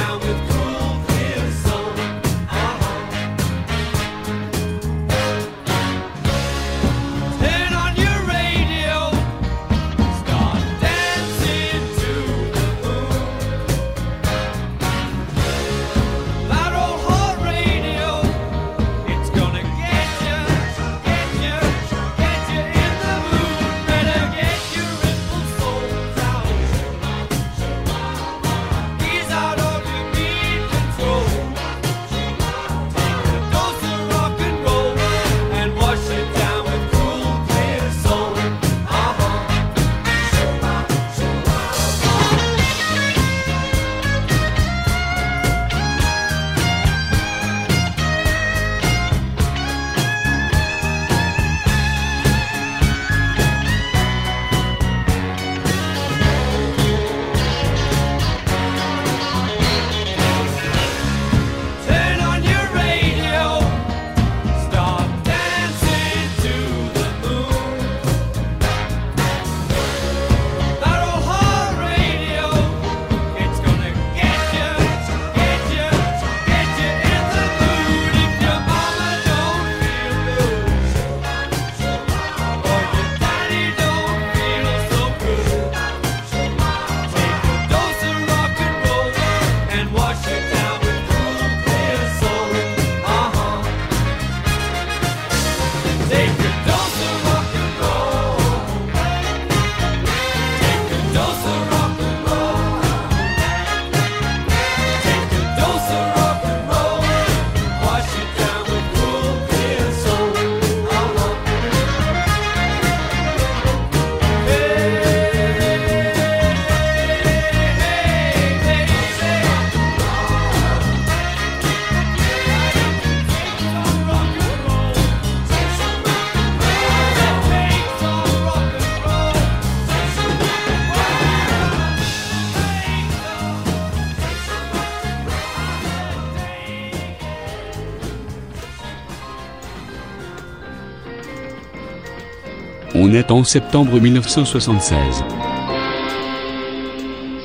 en 143.30 143.44
septembre 143.44 143.98
1976. 143.98 145.24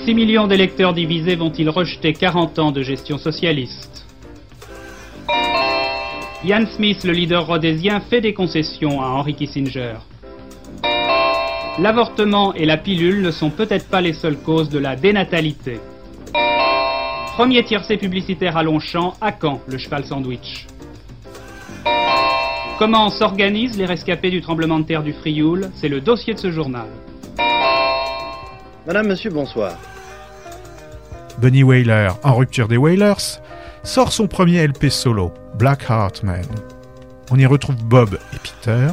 6 0.05 0.13
millions 0.13 0.47
d'électeurs 0.47 0.93
divisés 0.93 1.35
vont-ils 1.35 1.69
rejeter 1.69 2.13
40 2.13 2.59
ans 2.59 2.71
de 2.71 2.81
gestion 2.81 3.17
socialiste? 3.17 4.05
Ian 6.43 6.65
Smith, 6.75 7.03
le 7.05 7.13
leader 7.13 7.45
rhodésien, 7.45 8.01
fait 8.01 8.19
des 8.19 8.33
concessions 8.33 9.01
à 9.01 9.05
Henry 9.05 9.33
Kissinger. 9.33 9.95
L'avortement 11.79 12.53
et 12.53 12.65
la 12.65 12.77
pilule 12.77 13.21
ne 13.21 13.31
sont 13.31 13.49
peut-être 13.49 13.87
pas 13.87 14.01
les 14.01 14.13
seules 14.13 14.39
causes 14.39 14.69
de 14.69 14.79
la 14.79 14.95
dénatalité. 14.95 15.79
Premier 17.37 17.63
tiercé 17.63 17.97
publicitaire 17.97 18.57
à 18.57 18.63
Longchamp, 18.63 19.13
à 19.21 19.31
Caen, 19.31 19.61
le 19.67 19.77
cheval 19.77 20.03
sandwich. 20.03 20.67
Comment 22.81 23.11
s'organisent 23.11 23.77
les 23.77 23.85
rescapés 23.85 24.31
du 24.31 24.41
tremblement 24.41 24.79
de 24.79 24.85
terre 24.85 25.03
du 25.03 25.13
Frioul? 25.13 25.69
C'est 25.75 25.87
le 25.87 26.01
dossier 26.01 26.33
de 26.33 26.39
ce 26.39 26.49
journal. 26.49 26.87
Madame, 28.87 29.05
monsieur, 29.05 29.29
bonsoir. 29.29 29.73
Benny 31.37 31.61
Whaler, 31.61 32.09
en 32.23 32.33
rupture 32.33 32.67
des 32.67 32.77
Whalers, 32.77 33.39
sort 33.83 34.11
son 34.11 34.25
premier 34.25 34.65
LP 34.65 34.89
solo, 34.89 35.31
Black 35.59 35.85
Heart 35.91 36.23
Man. 36.23 36.43
On 37.29 37.37
y 37.37 37.45
retrouve 37.45 37.75
Bob 37.83 38.17
et 38.33 38.37
Peter, 38.39 38.87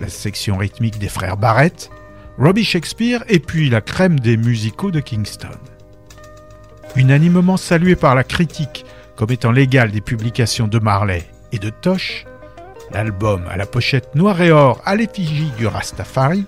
la 0.00 0.08
section 0.08 0.56
rythmique 0.56 0.98
des 0.98 1.10
frères 1.10 1.36
Barrett, 1.36 1.90
Robbie 2.38 2.64
Shakespeare 2.64 3.22
et 3.28 3.40
puis 3.40 3.68
la 3.68 3.82
crème 3.82 4.18
des 4.20 4.38
musicaux 4.38 4.90
de 4.90 5.00
Kingston. 5.00 5.48
Unanimement 6.96 7.58
salué 7.58 7.94
par 7.94 8.14
la 8.14 8.24
critique 8.24 8.86
comme 9.16 9.32
étant 9.32 9.52
l'égal 9.52 9.90
des 9.90 10.00
publications 10.00 10.66
de 10.66 10.78
Marley 10.78 11.28
et 11.52 11.58
de 11.58 11.68
Tosh, 11.68 12.24
L'album 12.92 13.44
à 13.50 13.56
la 13.56 13.66
pochette 13.66 14.14
noir 14.14 14.40
et 14.40 14.50
or 14.50 14.80
à 14.84 14.96
l'effigie 14.96 15.52
du 15.56 15.66
Rastafari, 15.66 16.44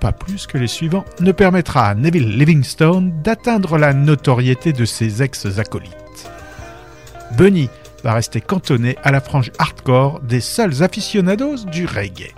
pas 0.00 0.12
plus 0.12 0.46
que 0.46 0.58
les 0.58 0.66
suivants, 0.66 1.04
ne 1.20 1.32
permettra 1.32 1.86
à 1.86 1.94
Neville 1.94 2.36
Livingstone 2.38 3.12
d'atteindre 3.22 3.78
la 3.78 3.92
notoriété 3.92 4.72
de 4.72 4.84
ses 4.84 5.22
ex-acolytes. 5.22 6.30
Bunny 7.36 7.70
va 8.02 8.14
rester 8.14 8.40
cantonné 8.40 8.96
à 9.02 9.12
la 9.12 9.20
frange 9.20 9.52
hardcore 9.58 10.20
des 10.20 10.40
seuls 10.40 10.82
aficionados 10.82 11.66
du 11.66 11.86
reggae. 11.86 12.34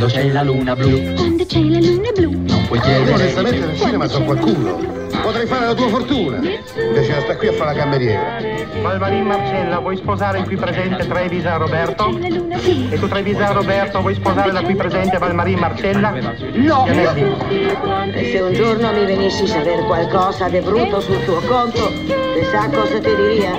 Quando 0.00 0.16
c'è 0.16 0.32
la 0.32 0.42
luna 0.42 0.74
blu. 0.74 1.12
Quando 1.12 1.44
c'è 1.44 1.60
la 1.60 1.78
luna 1.78 2.10
blu. 2.16 2.30
Non 2.46 2.66
puoi 2.68 2.80
chiedere. 2.80 3.12
Onestamente 3.12 3.66
nel 3.66 3.76
cinema 3.76 4.08
so 4.08 4.22
qualcuno. 4.22 4.78
Potrei 5.20 5.44
fare 5.44 5.66
la 5.66 5.74
tua 5.74 5.88
fortuna. 5.88 6.36
Invece 6.36 7.20
sta 7.20 7.36
qui 7.36 7.48
a 7.48 7.52
fare 7.52 7.74
la 7.74 7.80
cameriera. 7.82 8.38
Malvarin 8.80 9.26
Marcella, 9.26 9.78
vuoi 9.78 9.98
sposare 9.98 10.38
il 10.38 10.46
qui 10.46 10.56
presente 10.56 11.06
Trevisa 11.06 11.56
Roberto? 11.56 12.18
E 12.18 12.98
tu 12.98 13.08
Trevisa 13.08 13.52
Roberto 13.52 14.00
vuoi 14.00 14.14
sposare 14.14 14.52
la 14.52 14.62
qui 14.62 14.74
presente 14.74 15.18
Valmarin 15.18 15.58
Marcella? 15.58 16.14
No! 16.54 16.86
E 16.86 18.30
se 18.32 18.40
un 18.40 18.54
giorno 18.54 18.92
mi 18.92 19.04
venissi 19.04 19.42
a 19.42 19.48
sapere 19.48 19.82
qualcosa 19.82 20.48
di 20.48 20.60
brutto 20.60 21.00
sul 21.00 21.22
tuo 21.24 21.40
conto, 21.40 21.92
che 22.06 22.46
sa 22.50 22.70
cosa 22.70 22.98
ti 22.98 23.14
diria? 23.14 23.50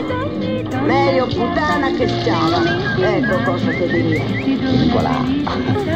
Meglio 0.82 1.28
puttana 1.28 1.92
che 1.92 2.08
sciava. 2.08 2.64
Ecco 3.00 3.44
cosa 3.44 3.70
ti 3.70 3.86
diria. 3.86 4.24
Nicolà. 4.24 5.91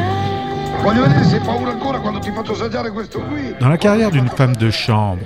Dans 3.60 3.68
la 3.68 3.76
carrière 3.76 4.12
d'une 4.12 4.28
femme 4.28 4.54
de 4.54 4.70
chambre, 4.70 5.22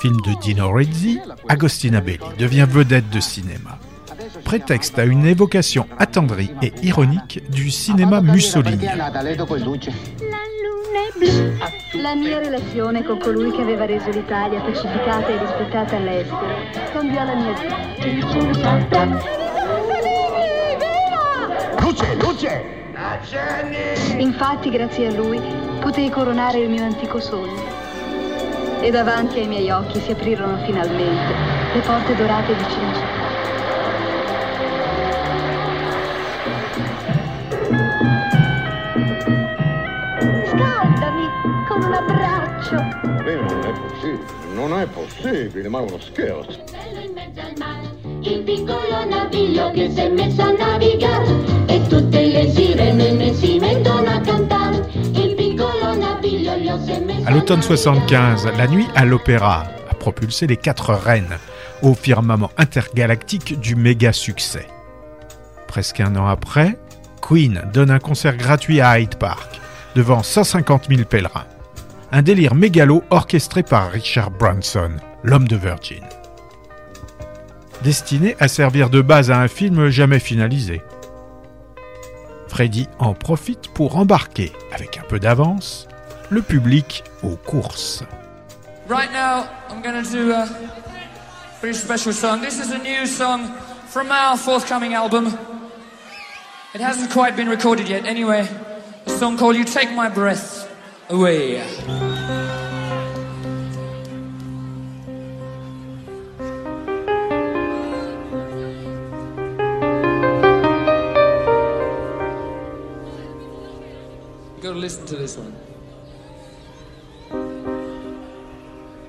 film 0.00 0.16
de 0.26 0.32
Dino 0.40 0.72
Rezzi, 0.72 1.20
Agostina 1.48 2.00
Belli 2.00 2.18
devient 2.36 2.66
vedette 2.68 3.08
de 3.10 3.20
cinéma. 3.20 3.78
Prétexte 4.42 4.98
à 4.98 5.04
une 5.04 5.24
évocation 5.24 5.86
attendrie 5.98 6.50
et 6.62 6.72
ironique 6.82 7.48
du 7.48 7.70
cinéma 7.70 8.20
Mussolini. 8.22 8.86
La 11.94 12.16
mia 12.16 12.40
relazione 12.40 13.04
con 13.04 13.18
colui 13.18 13.52
che 13.52 13.62
aveva 13.62 13.86
reso 13.86 14.10
l'Italia 14.10 14.60
pacificata 14.62 15.28
e 15.28 15.38
rispettata 15.38 15.96
all'estero 15.96 16.40
cambiò 16.92 17.22
la 17.22 17.34
mia 17.36 17.52
vita. 17.52 17.76
Luce, 21.80 22.14
luce! 22.16 22.83
Infatti, 24.18 24.70
grazie 24.70 25.06
a 25.08 25.12
lui, 25.12 25.40
potei 25.80 26.10
coronare 26.10 26.58
il 26.58 26.68
mio 26.68 26.84
antico 26.84 27.20
sogno. 27.20 27.62
E 28.80 28.90
davanti 28.90 29.38
ai 29.38 29.46
miei 29.46 29.70
occhi 29.70 30.00
si 30.00 30.10
aprirono 30.10 30.58
finalmente 30.64 31.34
le 31.72 31.80
porte 31.80 32.14
dorate 32.14 32.54
di 32.54 32.64
Cinecittà. 32.64 33.32
Scaldami 40.46 41.28
con 41.66 41.82
un 41.82 41.92
abbraccio. 41.94 42.76
Bene, 43.22 43.40
non 43.42 43.64
è 43.64 43.72
possibile, 43.72 44.24
non 44.52 44.78
è 44.78 44.86
possibile, 44.86 45.68
ma 45.68 45.78
è 45.78 45.82
uno 45.82 45.98
scherzo. 45.98 46.62
Il 48.26 48.42
piccolo 48.42 49.04
naviglio 49.06 49.70
che 49.72 49.90
si 49.90 50.00
è 50.00 50.08
messo 50.08 50.40
a 50.40 50.52
navigare 50.52 51.26
e 51.66 51.86
tutte 51.88 52.24
le 52.24 52.50
sirene 52.50 53.34
si 53.34 53.58
mettono 53.58 54.08
a 54.08 54.18
cantare. 54.20 54.88
Il 54.94 55.34
piccolo 55.34 55.94
naviglio 55.94 56.56
gli 56.56 56.70
si 56.84 56.92
è 56.92 57.00
messo 57.00 57.28
À 57.28 57.30
l'automne 57.30 57.60
75, 57.60 58.46
la 58.56 58.66
nuit 58.66 58.88
à 58.94 59.04
l'opéra 59.04 59.66
a 59.90 59.94
propulsé 59.94 60.46
les 60.46 60.56
quatre 60.56 60.94
reines 60.94 61.36
au 61.82 61.92
firmament 61.92 62.50
intergalactique 62.56 63.60
du 63.60 63.76
méga 63.76 64.14
succès. 64.14 64.66
Presque 65.66 66.00
un 66.00 66.16
an 66.16 66.26
après, 66.26 66.78
Queen 67.20 67.62
donne 67.74 67.90
un 67.90 67.98
concert 67.98 68.38
gratuit 68.38 68.80
à 68.80 68.98
Hyde 68.98 69.16
Park 69.16 69.60
devant 69.94 70.22
150 70.22 70.86
000 70.88 71.02
pèlerins. 71.04 71.44
Un 72.10 72.22
délire 72.22 72.54
mégalo 72.54 73.02
orchestré 73.10 73.62
par 73.62 73.90
Richard 73.90 74.30
Branson, 74.30 74.92
l'homme 75.22 75.46
de 75.46 75.56
Virgin. 75.56 76.04
Destiné 77.84 78.34
à 78.40 78.48
servir 78.48 78.88
de 78.88 79.02
base 79.02 79.30
à 79.30 79.38
un 79.38 79.46
film 79.46 79.90
jamais 79.90 80.18
finalisé. 80.18 80.80
Freddy 82.48 82.88
en 82.98 83.12
profite 83.12 83.68
pour 83.68 83.98
embarquer, 83.98 84.52
avec 84.72 84.96
un 84.96 85.02
peu 85.02 85.20
d'avance, 85.20 85.86
le 86.30 86.40
public 86.40 87.04
aux 87.22 87.36
courses. 87.36 88.02
Right 88.88 89.10
now, 89.12 89.44
I'm 89.68 89.82
going 89.82 90.02
to 90.02 90.10
do 90.10 90.32
a 90.32 90.48
pretty 91.60 91.76
special 91.76 92.14
song. 92.14 92.40
This 92.40 92.58
is 92.58 92.72
a 92.72 92.78
new 92.78 93.04
song 93.06 93.50
from 93.88 94.10
our 94.10 94.38
forthcoming 94.38 94.94
album. 94.94 95.36
It 96.74 96.80
hasn't 96.80 97.10
quite 97.12 97.36
been 97.36 97.50
recorded 97.50 97.86
yet. 97.86 98.06
Anyway, 98.06 98.48
a 99.06 99.10
song 99.10 99.36
called 99.36 99.56
You 99.56 99.64
Take 99.64 99.92
My 99.94 100.08
Breath 100.08 100.66
Away. 101.10 101.62
Listen 114.74 115.06
to 115.06 115.16
this 115.16 115.36
one. 115.36 115.54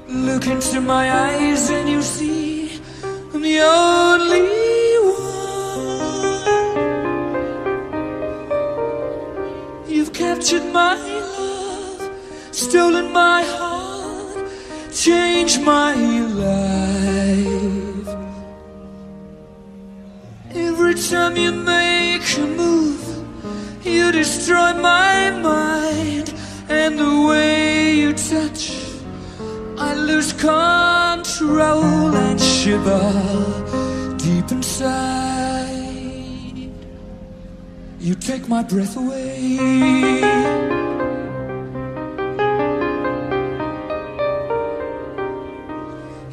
Look 0.07 0.47
into 0.47 0.81
my 0.81 1.11
eyes 1.11 1.69
and 1.69 1.87
you 1.89 2.01
see 2.01 2.79
I'm 3.33 3.41
the 3.41 3.59
only 3.61 4.41
one. 9.83 9.87
You've 9.87 10.13
captured 10.13 10.63
my 10.71 10.95
love, 10.95 12.09
stolen 12.51 13.11
my 13.11 13.43
heart, 13.43 14.47
changed 14.93 15.61
my 15.61 15.93
life. 15.95 18.07
Every 20.53 20.95
time 20.95 21.35
you 21.35 21.51
make 21.51 22.37
a 22.37 22.47
move, 22.47 23.04
you 23.85 24.11
destroy 24.11 24.73
my 24.73 25.31
mind, 25.31 26.33
and 26.69 26.99
the 26.99 27.25
way 27.27 27.93
you 27.95 28.13
touch. 28.13 28.63
I 29.77 29.93
lose 29.93 30.33
control 30.33 32.15
and 32.15 32.39
shiver 32.39 34.15
deep 34.17 34.51
inside. 34.51 35.45
You 37.99 38.15
take 38.15 38.47
my 38.47 38.63
breath 38.63 38.97
away. 38.97 39.59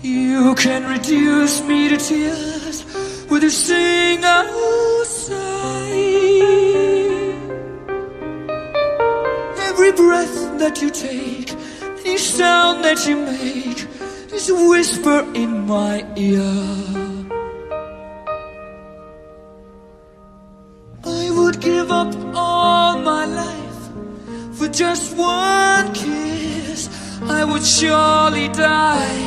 You 0.02 0.54
can 0.54 0.84
reduce 0.86 1.62
me 1.62 1.88
to 1.88 1.96
tears 1.96 2.84
with 3.30 3.44
a 3.44 3.50
single 3.50 4.61
that 10.62 10.80
you 10.80 10.90
take 10.90 11.50
any 12.04 12.16
sound 12.16 12.84
that 12.84 13.04
you 13.04 13.16
make 13.16 13.80
is 14.32 14.48
a 14.48 14.54
whisper 14.70 15.18
in 15.34 15.66
my 15.66 16.06
ear. 16.14 16.54
I 21.02 21.24
would 21.36 21.60
give 21.60 21.90
up 21.90 22.14
all 22.32 22.96
my 23.00 23.24
life 23.42 23.82
for 24.56 24.68
just 24.68 25.16
one 25.16 25.92
kiss. 25.94 26.88
I 27.38 27.42
would 27.44 27.64
surely 27.64 28.46
die 28.50 29.18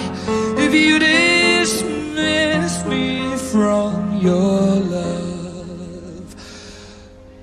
if 0.65 0.73
you 0.73 0.99
dismiss 0.99 2.73
me 2.85 3.35
from 3.51 4.21
your 4.21 4.75
love. 4.95 6.27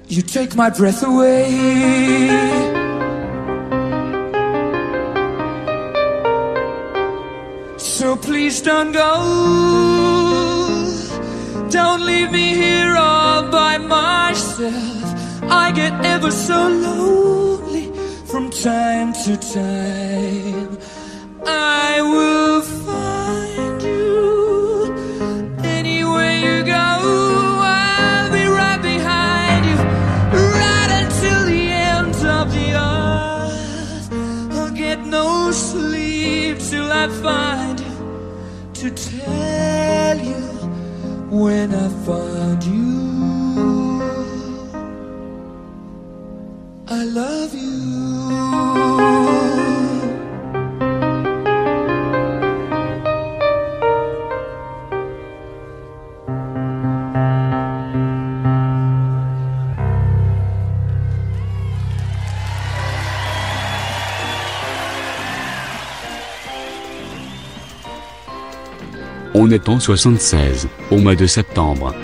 You 0.08 0.22
take 0.22 0.56
my 0.56 0.70
breath 0.70 1.02
away. 1.02 2.81
Please 8.22 8.62
don't 8.62 8.92
go. 8.92 9.12
Don't 11.70 12.06
leave 12.06 12.30
me 12.30 12.54
here 12.54 12.94
all 12.96 13.50
by 13.50 13.78
myself. 13.78 15.04
I 15.50 15.72
get 15.72 15.92
ever 16.04 16.30
so 16.30 16.68
lonely 16.68 17.92
from 18.24 18.50
time 18.50 19.12
to 19.24 19.36
time. 19.36 20.71
love 47.12 47.54
you. 47.54 47.72
On 69.34 69.50
est 69.50 69.68
en 69.68 69.80
76, 69.80 70.68
au 70.90 70.98
mois 70.98 71.14
de 71.14 71.26
septembre. 71.26 71.94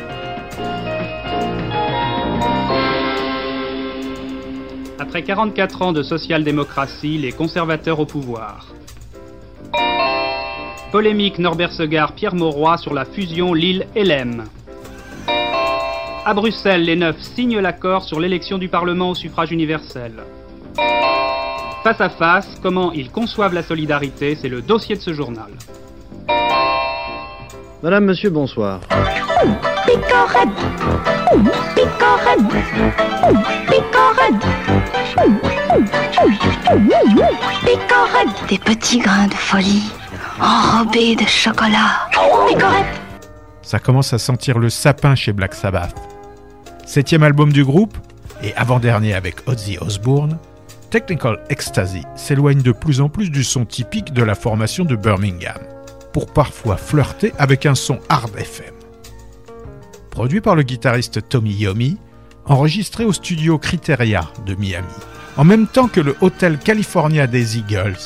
44 5.29 5.83
ans 5.83 5.93
de 5.93 6.03
social-démocratie, 6.03 7.19
les 7.19 7.33
conservateurs 7.33 8.01
au 8.01 8.07
pouvoir. 8.07 8.69
Polémique 10.91 11.39
Norbert 11.39 11.73
Segard, 11.73 12.13
Pierre 12.15 12.35
Mauroy 12.35 12.79
sur 12.79 12.95
la 12.95 13.05
fusion 13.05 13.53
Lille-LM. 13.53 14.45
À 16.25 16.33
Bruxelles, 16.33 16.83
les 16.83 16.97
neufs 16.97 17.21
signent 17.21 17.59
l'accord 17.59 18.05
sur 18.05 18.21
l'élection 18.21 18.57
du 18.57 18.69
Parlement 18.71 19.11
au 19.11 19.15
suffrage 19.15 19.53
universel. 19.53 20.13
Face 21.85 22.01
à 22.01 22.09
face, 22.09 22.59
comment 22.63 22.91
ils 22.93 23.11
conçoivent 23.11 23.53
la 23.53 23.63
solidarité, 23.63 24.35
c'est 24.35 24.49
le 24.49 24.63
dossier 24.63 24.97
de 24.97 25.03
ce 25.03 25.13
journal. 25.13 25.51
Madame, 27.83 28.07
monsieur, 28.07 28.31
bonsoir. 28.31 28.81
Des 38.49 38.59
petits 38.59 38.99
grains 38.99 39.27
de 39.27 39.35
folie, 39.35 39.91
enrobés 40.41 41.15
de 41.17 41.27
chocolat. 41.27 42.09
Ça 43.63 43.79
commence 43.79 44.13
à 44.13 44.19
sentir 44.19 44.59
le 44.59 44.71
sapin 44.71 45.15
chez 45.15 45.33
Black 45.33 45.55
Sabbath. 45.55 45.95
Septième 46.87 47.23
album 47.23 47.53
du 47.53 47.65
groupe, 47.65 47.99
et 48.43 48.55
avant-dernier 48.55 49.15
avec 49.15 49.47
Ozzy 49.47 49.79
Osbourne, 49.79 50.39
Technical 50.91 51.39
Ecstasy 51.51 52.03
s'éloigne 52.17 52.63
de 52.63 52.73
plus 52.73 53.01
en 53.03 53.11
plus 53.11 53.31
du 53.31 53.45
son 53.45 53.67
typique 53.67 54.15
de 54.15 54.23
la 54.23 54.35
formation 54.35 54.85
de 54.85 54.97
Birmingham, 54.97 55.59
pour 56.13 56.33
parfois 56.33 56.79
flirter 56.79 57.33
avec 57.39 57.67
un 57.67 57.75
son 57.75 57.99
hard 58.09 58.35
FM. 58.37 58.75
Produit 60.11 60.41
par 60.41 60.57
le 60.57 60.63
guitariste 60.63 61.29
Tommy 61.29 61.53
Yomi, 61.53 61.99
enregistré 62.47 63.05
au 63.05 63.13
studio 63.13 63.59
Criteria 63.59 64.31
de 64.47 64.55
Miami, 64.55 64.87
en 65.39 65.45
même 65.45 65.69
temps 65.69 65.87
que 65.87 66.01
le 66.01 66.17
Hotel 66.21 66.59
California 66.59 67.29
des 67.29 67.59
Eagles, 67.59 67.97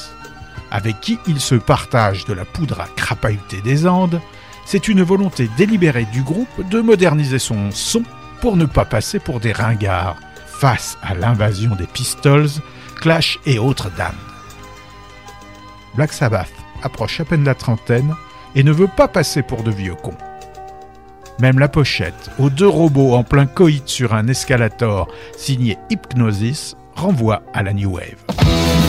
avec 0.71 1.01
qui 1.01 1.19
il 1.27 1.41
se 1.41 1.55
partage 1.55 2.27
de 2.27 2.35
la 2.35 2.45
poudre 2.45 2.81
à 2.81 2.87
crapahuter 2.95 3.63
des 3.63 3.87
Andes, 3.87 4.21
c'est 4.67 4.87
une 4.87 5.03
volonté 5.03 5.49
délibérée 5.57 6.07
du 6.13 6.23
groupe 6.23 6.69
de 6.69 6.81
moderniser 6.83 7.39
son 7.39 7.71
son 7.71 8.03
pour 8.43 8.57
ne 8.57 8.67
pas 8.67 8.85
passer 8.85 9.19
pour 9.19 9.41
des 9.41 9.53
ringards 9.53 10.17
face 10.47 10.99
à 11.03 11.15
l'invasion 11.15 11.75
des 11.75 11.87
Pistols, 11.87 12.51
Clash 13.01 13.41
et 13.47 13.59
autres 13.59 13.91
dames. 13.97 14.13
Black 15.95 16.13
Sabbath 16.13 16.53
approche 16.83 17.19
à 17.21 17.25
peine 17.25 17.45
la 17.45 17.55
trentaine 17.55 18.15
et 18.55 18.63
ne 18.63 18.73
veut 18.73 18.91
pas 18.95 19.09
passer 19.09 19.43
pour 19.43 19.63
de 19.63 19.71
vieux 19.71 19.95
cons. 19.95 20.19
Même 21.41 21.59
la 21.59 21.69
pochette, 21.69 22.31
aux 22.39 22.51
deux 22.51 22.69
robots 22.69 23.15
en 23.15 23.25
plein 23.25 23.47
coït 23.47 23.89
sur 23.89 24.13
un 24.13 24.29
escalator 24.29 25.09
signé 25.37 25.79
Hypnosis, 25.89 26.77
renvoie 26.95 27.43
à 27.53 27.63
la 27.63 27.73
New 27.73 27.93
Wave. 27.95 28.82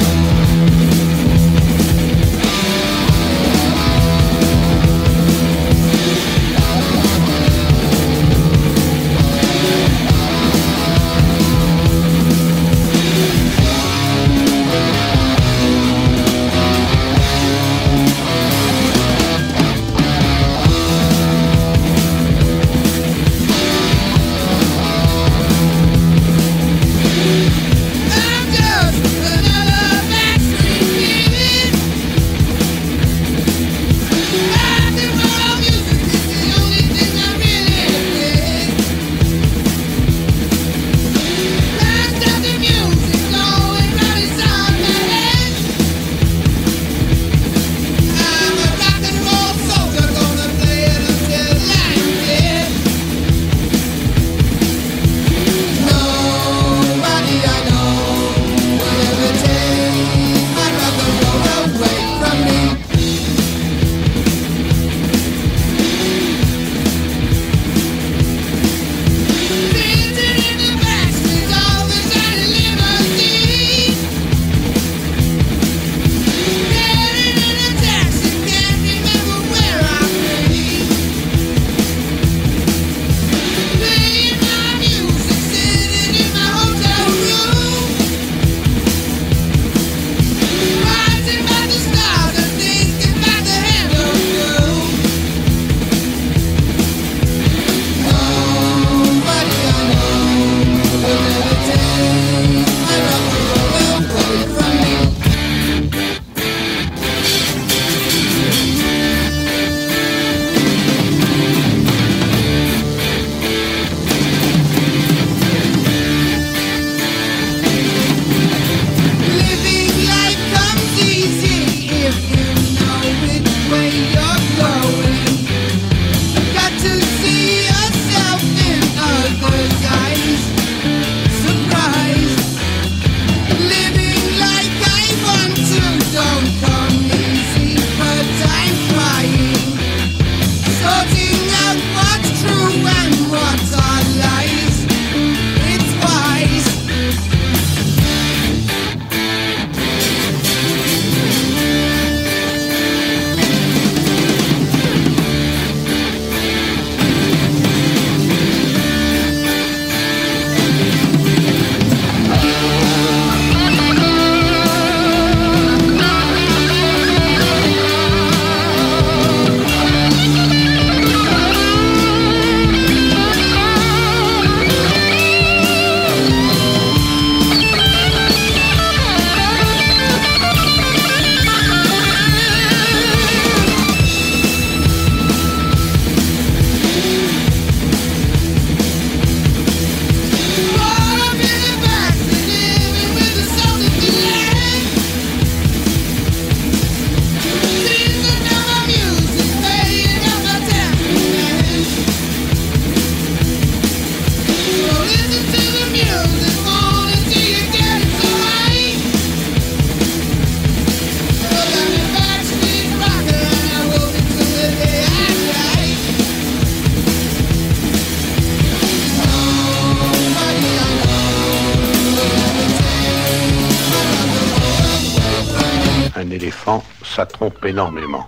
Trompe 227.43 227.65
énormément. 227.65 228.25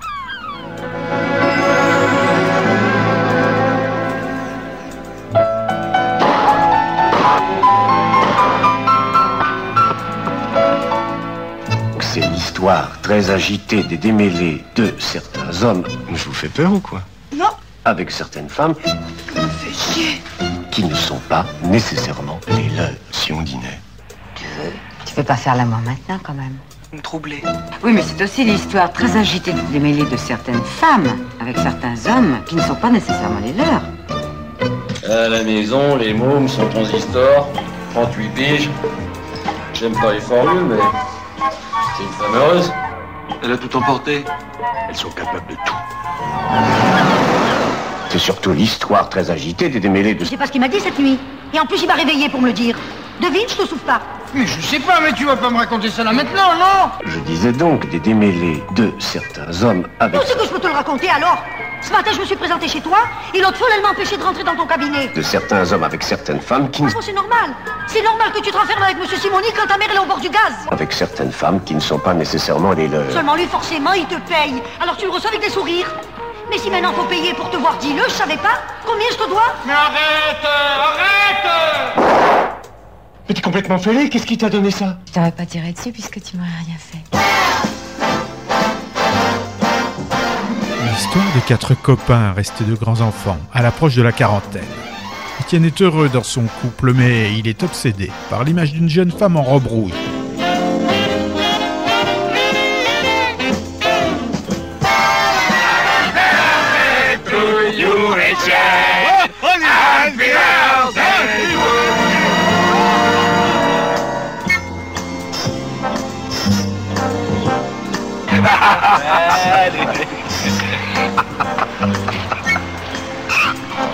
C'est 12.00 12.22
l'histoire 12.30 13.00
très 13.02 13.30
agitée 13.30 13.84
des 13.84 13.98
démêlés 13.98 14.64
de 14.76 14.94
certains 15.00 15.64
hommes. 15.64 15.84
Je 16.14 16.24
vous 16.26 16.34
fais 16.34 16.48
peur 16.48 16.72
ou 16.74 16.80
quoi 16.80 17.02
Non. 17.36 17.50
Avec 17.84 18.12
certaines 18.12 18.50
femmes 18.50 18.76
Fais 18.76 19.74
chier. 19.74 20.22
qui 20.72 20.84
ne 20.86 20.96
sont 20.96 21.20
pas 21.30 21.46
nécessairement 21.64 22.40
les 22.50 22.70
leurs. 22.70 22.92
Si 23.12 23.32
on 23.34 23.42
dînait. 23.42 23.80
Tu 25.06 25.14
peux 25.14 25.24
pas 25.24 25.36
faire 25.38 25.56
l'amour 25.56 25.80
maintenant, 25.80 26.20
quand 26.24 26.34
même? 26.34 26.56
Troublé. 27.02 27.44
Oui, 27.84 27.94
mais 27.94 28.02
c'est 28.02 28.24
aussi 28.24 28.44
l'histoire 28.44 28.92
très 28.92 29.18
agitée 29.18 29.52
des 29.54 29.62
démêlés 29.72 30.06
de 30.06 30.18
certaines 30.18 30.62
femmes 30.64 31.08
avec 31.40 31.58
certains 31.58 31.96
hommes 32.10 32.38
qui 32.46 32.56
ne 32.56 32.62
sont 32.62 32.76
pas 32.76 32.90
nécessairement 32.90 33.40
les 33.44 33.54
leurs. 33.54 33.82
À 35.10 35.30
la 35.30 35.44
maison, 35.44 35.96
les 35.98 36.14
mômes 36.14 36.48
sont 36.48 36.68
transistors, 36.70 37.48
38 37.94 38.30
piges. 38.30 38.70
J'aime 39.74 39.94
pas 39.94 40.14
les 40.14 40.20
formules, 40.20 40.64
mais 40.70 40.78
c'est 41.96 42.04
une 42.04 42.10
femme 42.10 42.36
heureuse. 42.36 42.72
Elle 43.44 43.52
a 43.52 43.58
tout 43.58 43.76
emporté. 43.78 44.24
Elles 44.90 44.96
sont 44.96 45.10
capables 45.10 45.48
de 45.48 45.56
tout. 45.56 45.76
C'est 48.10 48.20
surtout 48.20 48.52
l'histoire 48.52 49.10
très 49.10 49.30
agitée 49.30 49.70
des 49.70 49.80
démêlés 49.80 50.16
de... 50.16 50.24
Je 50.24 50.30
sais 50.30 50.38
pas 50.38 50.48
ce 50.48 50.52
qu'il 50.52 50.62
m'a 50.62 50.70
dit 50.70 50.80
cette 50.80 50.98
nuit. 50.98 51.20
Et 51.54 51.60
en 51.60 51.66
plus, 51.66 51.82
il 51.82 51.88
m'a 51.88 51.96
réveillé 51.96 52.30
pour 52.30 52.42
me 52.42 52.48
le 52.48 52.54
dire. 52.54 52.78
Devine, 53.22 53.46
je 53.48 53.56
te 53.56 53.68
souffle 53.68 53.86
pas. 53.86 54.02
Mais 54.36 54.46
je 54.46 54.60
sais 54.62 54.80
pas, 54.80 55.00
mais 55.02 55.14
tu 55.14 55.24
vas 55.26 55.38
pas 55.38 55.50
me 55.50 55.58
raconter 55.58 55.90
ça 55.90 56.04
là 56.04 56.12
maintenant, 56.12 56.54
non 56.60 56.92
Je 57.06 57.20
disais 57.20 57.54
donc 57.54 57.88
des 57.90 58.00
démêlés 58.02 58.62
de 58.76 58.92
certains 59.00 59.64
hommes 59.64 59.88
avec... 60.02 60.22
Où 60.22 60.26
c'est 60.28 60.38
que 60.38 60.44
je 60.44 60.50
peux 60.50 60.60
te 60.60 60.68
le 60.68 60.74
raconter 60.74 61.10
alors 61.10 61.42
Ce 61.82 61.90
matin, 61.94 62.12
je 62.14 62.20
me 62.20 62.26
suis 62.26 62.36
présenté 62.36 62.68
chez 62.68 62.82
toi 62.82 62.98
et 63.34 63.40
l'autre 63.40 63.56
folle, 63.58 63.70
elle 63.74 63.82
m'a 63.82 63.92
empêché 63.92 64.18
de 64.18 64.24
rentrer 64.24 64.44
dans 64.44 64.56
ton 64.56 64.66
cabinet. 64.68 65.08
de 65.16 65.22
certains 65.22 65.72
hommes 65.72 65.86
avec 65.86 66.04
certaines 66.04 66.42
femmes 66.42 66.70
qui 66.70 66.84
ne... 66.84 66.90
Oh, 66.90 67.00
c'est 67.02 67.14
normal. 67.14 67.52
C'est 67.88 68.04
normal 68.04 68.34
que 68.34 68.42
tu 68.42 68.52
te 68.52 68.58
renfermes 68.58 68.84
avec 68.84 68.98
Monsieur 69.00 69.18
Simoni 69.18 69.48
quand 69.56 69.68
ta 69.68 69.78
mère 69.78 69.90
est 69.96 70.00
au 70.00 70.06
bord 70.06 70.20
du 70.20 70.30
gaz. 70.30 70.54
avec 70.70 70.92
certaines 70.92 71.32
femmes 71.32 71.64
qui 71.64 71.74
ne 71.74 71.80
sont 71.80 72.00
pas 72.00 72.14
nécessairement 72.14 72.74
les 72.74 72.90
leurs. 72.90 73.10
Seulement 73.14 73.36
lui, 73.36 73.46
forcément, 73.46 73.94
il 73.94 74.06
te 74.06 74.16
paye. 74.28 74.62
Alors 74.82 74.98
tu 74.98 75.06
le 75.06 75.12
reçois 75.12 75.30
avec 75.30 75.42
des 75.42 75.50
sourires. 75.50 75.88
Mais 76.50 76.58
si 76.58 76.70
maintenant 76.70 76.92
faut 76.92 77.06
payer 77.06 77.34
pour 77.36 77.50
te 77.50 77.56
voir, 77.58 77.78
dis-le, 77.78 78.04
je 78.04 78.10
savais 78.12 78.38
pas. 78.38 78.60
Combien 78.86 79.08
je 79.12 79.16
te 79.18 79.30
dois? 79.30 79.56
Mais 79.66 79.72
arrête 79.72 80.46
Arrête 80.78 82.45
Mais 83.28 83.34
t'es 83.34 83.42
complètement 83.42 83.80
fêlé, 83.80 84.10
qu'est-ce 84.10 84.26
qui 84.26 84.38
t'a 84.38 84.50
donné 84.50 84.70
ça? 84.70 85.00
Je 85.08 85.14
t'aurais 85.14 85.32
pas 85.32 85.46
tiré 85.46 85.72
dessus 85.72 85.92
puisque 85.92 86.22
tu 86.22 86.38
m'aurais 86.38 86.50
rien 86.66 86.76
fait. 86.78 87.00
L'histoire 90.92 91.26
de 91.36 91.40
quatre 91.48 91.74
copains 91.74 92.34
restés 92.34 92.64
de 92.64 92.76
grands 92.76 93.02
enfants 93.02 93.40
à 93.54 93.62
l'approche 93.64 93.96
de 93.96 94.04
la 94.04 94.12
quarantaine. 94.12 94.64
Étienne 95.42 95.66
est 95.66 95.82
heureux 95.82 96.10
dans 96.10 96.24
son 96.24 96.44
couple, 96.62 96.94
mais 96.94 97.38
il 97.38 97.48
est 97.48 97.64
obsédé 97.64 98.12
par 98.30 98.44
l'image 98.44 98.74
d'une 98.74 98.90
jeune 98.90 99.12
femme 99.12 99.36
en 99.38 99.44
robe 99.44 99.68
rouge. 99.68 99.92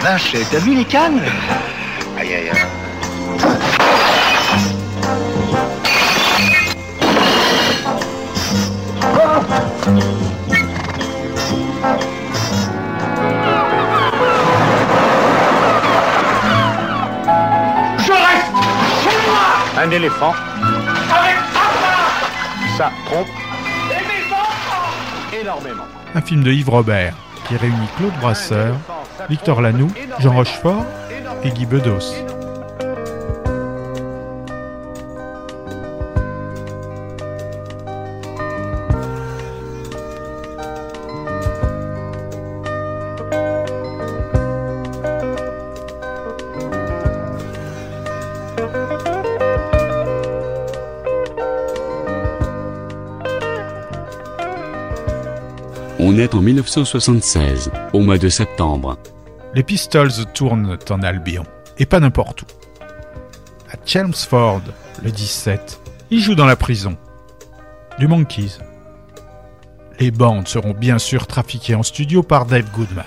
Vache, 0.02 0.36
t'as 0.50 0.58
vu 0.60 0.74
les 0.76 0.86
cannes 0.86 1.22
Aïe 2.20 2.34
aïe 2.34 2.50
aïe. 2.50 2.66
Je 18.00 18.12
reste 18.12 18.52
chez 19.04 19.18
moi. 19.28 19.84
Un 19.84 19.92
éléphant, 19.92 20.34
avec 21.10 21.38
papa 21.54 21.92
ça 22.78 22.92
trompe 23.06 23.28
Un 26.16 26.22
film 26.22 26.44
de 26.44 26.52
Yves 26.52 26.70
Robert 26.70 27.14
qui 27.48 27.56
réunit 27.56 27.88
Claude 27.98 28.14
Brasseur, 28.22 28.76
Victor 29.30 29.62
Lanoux, 29.62 29.92
Jean 30.20 30.34
Rochefort 30.34 30.86
et 31.44 31.50
Guy 31.50 31.66
Bedos. 31.66 32.31
On 56.14 56.38
en 56.38 56.42
1976, 56.42 57.72
au 57.94 58.02
mois 58.02 58.18
de 58.18 58.28
septembre. 58.28 58.98
Les 59.56 59.64
Pistols 59.64 60.26
tournent 60.34 60.78
en 60.90 61.04
Albion, 61.04 61.46
et 61.78 61.86
pas 61.86 62.02
n'importe 62.02 62.42
où. 62.42 62.46
À 63.72 63.78
Chelmsford, 63.86 64.62
le 65.02 65.10
17, 65.10 65.80
ils 66.10 66.20
jouent 66.20 66.36
dans 66.36 66.46
la 66.46 66.58
prison. 66.58 66.98
Du 67.98 68.10
Monkeys. 68.10 68.58
Les 70.02 70.12
bandes 70.12 70.50
seront 70.50 70.74
bien 70.74 71.00
sûr 71.00 71.28
trafiquées 71.28 71.76
en 71.76 71.84
studio 71.84 72.24
par 72.24 72.46
Dave 72.46 72.70
Goodman, 72.74 73.06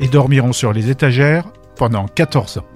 et 0.00 0.08
dormiront 0.08 0.52
sur 0.52 0.72
les 0.72 0.90
étagères 0.90 1.44
pendant 1.76 2.08
14 2.08 2.58
ans. 2.58 2.66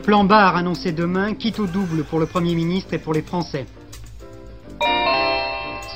Plan 0.00 0.24
Barre 0.24 0.56
annoncé 0.56 0.92
demain 0.92 1.34
quitte 1.34 1.60
au 1.60 1.66
double 1.66 2.04
pour 2.04 2.18
le 2.18 2.26
Premier 2.26 2.54
ministre 2.54 2.94
et 2.94 2.98
pour 2.98 3.12
les 3.12 3.22
Français. 3.22 3.66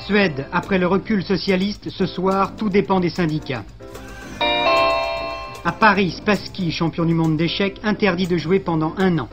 Suède, 0.05 0.45
après 0.51 0.77
le 0.77 0.87
recul 0.87 1.23
socialiste, 1.23 1.89
ce 1.89 2.05
soir, 2.05 2.55
tout 2.55 2.69
dépend 2.69 2.99
des 2.99 3.09
syndicats. 3.09 3.63
À 4.39 5.71
Paris, 5.71 6.11
Spassky, 6.11 6.71
champion 6.71 7.05
du 7.05 7.15
monde 7.15 7.37
d'échecs, 7.37 7.81
interdit 7.83 8.27
de 8.27 8.37
jouer 8.37 8.59
pendant 8.59 8.93
un 8.97 9.17
an. 9.17 9.29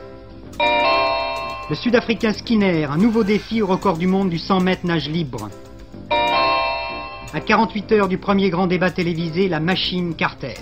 Le 1.69 1.75
Sud-Africain 1.75 2.33
Skinner, 2.33 2.85
un 2.85 2.97
nouveau 2.97 3.23
défi 3.23 3.61
au 3.61 3.67
record 3.67 3.97
du 3.97 4.07
monde 4.07 4.29
du 4.29 4.39
100 4.39 4.61
mètres 4.61 4.85
nage 4.85 5.09
libre. 5.09 5.49
À 6.09 7.39
48 7.39 7.91
heures 7.93 8.07
du 8.07 8.17
premier 8.17 8.49
grand 8.49 8.67
débat 8.67 8.91
télévisé, 8.91 9.47
la 9.47 9.59
machine 9.59 10.15
Carter. 10.15 10.55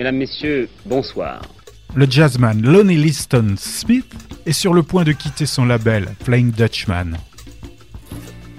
Mesdames, 0.00 0.16
Messieurs, 0.16 0.70
bonsoir. 0.86 1.42
Le 1.94 2.10
jazzman 2.10 2.62
Lonnie 2.62 2.96
Liston 2.96 3.56
Smith 3.58 4.10
est 4.46 4.52
sur 4.52 4.72
le 4.72 4.82
point 4.82 5.04
de 5.04 5.12
quitter 5.12 5.44
son 5.44 5.66
label 5.66 6.08
Flying 6.24 6.52
Dutchman. 6.52 7.18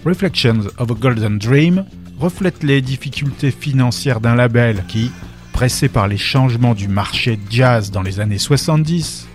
Reflections 0.05 0.67
of 0.77 0.91
a 0.91 0.93
Golden 0.93 1.39
Dream 1.39 1.83
reflète 2.19 2.61
les 2.61 2.83
difficultés 2.83 3.49
financières 3.49 4.21
d'un 4.21 4.35
label 4.35 4.83
qui, 4.87 5.09
pressé 5.51 5.89
par 5.89 6.07
les 6.07 6.19
changements 6.19 6.75
du 6.75 6.87
marché 6.87 7.39
jazz 7.49 7.89
dans 7.89 8.03
les 8.03 8.19
années 8.19 8.37
70, 8.37 9.27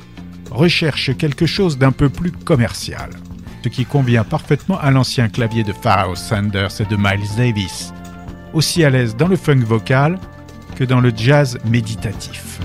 recherche 0.53 1.11
quelque 1.17 1.47
chose 1.47 1.77
d'un 1.77 1.91
peu 1.91 2.09
plus 2.09 2.31
commercial, 2.31 3.11
ce 3.65 3.69
qui 3.69 3.85
convient 3.85 4.23
parfaitement 4.23 4.79
à 4.79 4.93
l'ancien 4.93 5.29
clavier 5.29 5.65
de 5.65 5.73
Pharoah 5.73 6.15
Sanders 6.15 6.81
et 6.81 6.85
de 6.85 6.95
Miles 6.97 7.35
Davis, 7.37 7.93
aussi 8.53 8.85
à 8.85 8.91
l'aise 8.91 9.17
dans 9.17 9.27
le 9.27 9.35
funk 9.35 9.65
vocal 9.65 10.21
que 10.77 10.85
dans 10.85 11.01
le 11.01 11.11
jazz 11.17 11.59
méditatif. 11.65 12.61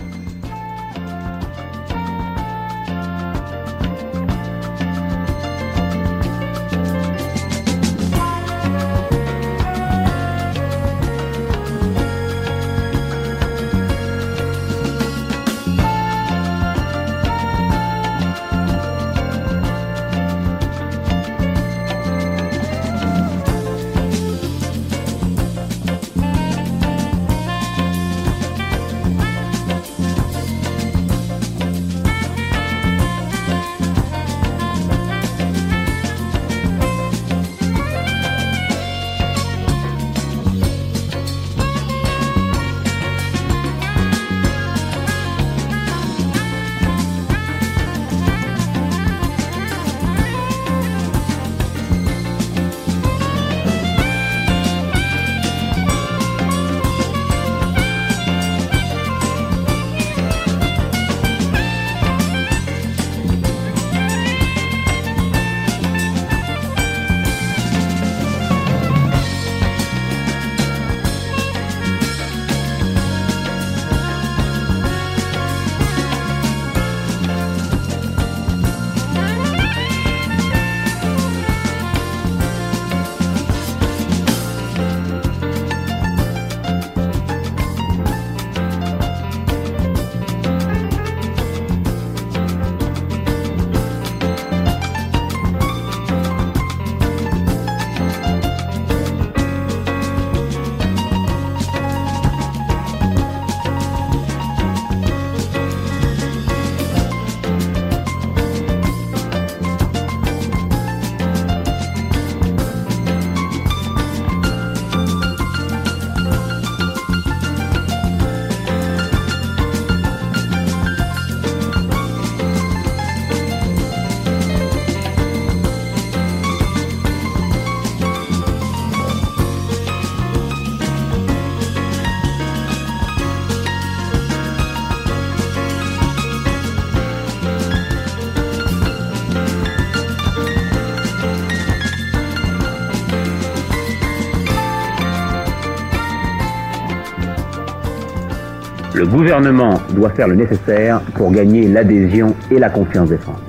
Le 149.02 149.08
gouvernement 149.08 149.80
doit 149.96 150.12
faire 150.12 150.28
le 150.28 150.36
nécessaire 150.36 151.02
pour 151.16 151.32
gagner 151.32 151.68
l'adhésion 151.68 152.36
et 152.52 152.60
la 152.60 152.70
confiance 152.70 153.10
des 153.10 153.18
Français. 153.18 153.42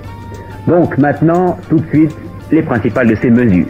Donc 0.66 0.96
maintenant, 0.96 1.58
tout 1.68 1.76
de 1.76 1.86
suite, 1.88 2.16
les 2.50 2.62
principales 2.62 3.08
de 3.08 3.14
ces 3.16 3.28
mesures. 3.28 3.66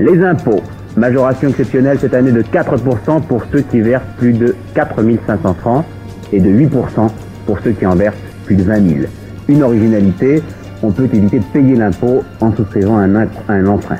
Les 0.00 0.24
impôts, 0.24 0.62
majoration 0.96 1.50
exceptionnelle 1.50 1.98
cette 1.98 2.14
année 2.14 2.32
de 2.32 2.40
4% 2.40 3.20
pour 3.28 3.44
ceux 3.52 3.60
qui 3.60 3.82
versent 3.82 4.08
plus 4.16 4.32
de 4.32 4.56
4500 4.72 5.54
francs 5.60 5.84
et 6.32 6.40
de 6.40 6.48
8% 6.48 7.10
pour 7.44 7.58
ceux 7.60 7.72
qui 7.72 7.84
en 7.84 7.94
versent 7.94 8.16
plus 8.46 8.56
de 8.56 8.62
20 8.62 8.88
000. 8.88 9.00
Une 9.48 9.62
originalité, 9.62 10.42
on 10.82 10.92
peut 10.92 11.10
éviter 11.12 11.40
de 11.40 11.44
payer 11.52 11.76
l'impôt 11.76 12.24
en 12.40 12.56
souscrivant 12.56 12.96
un, 12.96 13.14
un 13.48 13.66
emprunt. 13.66 13.98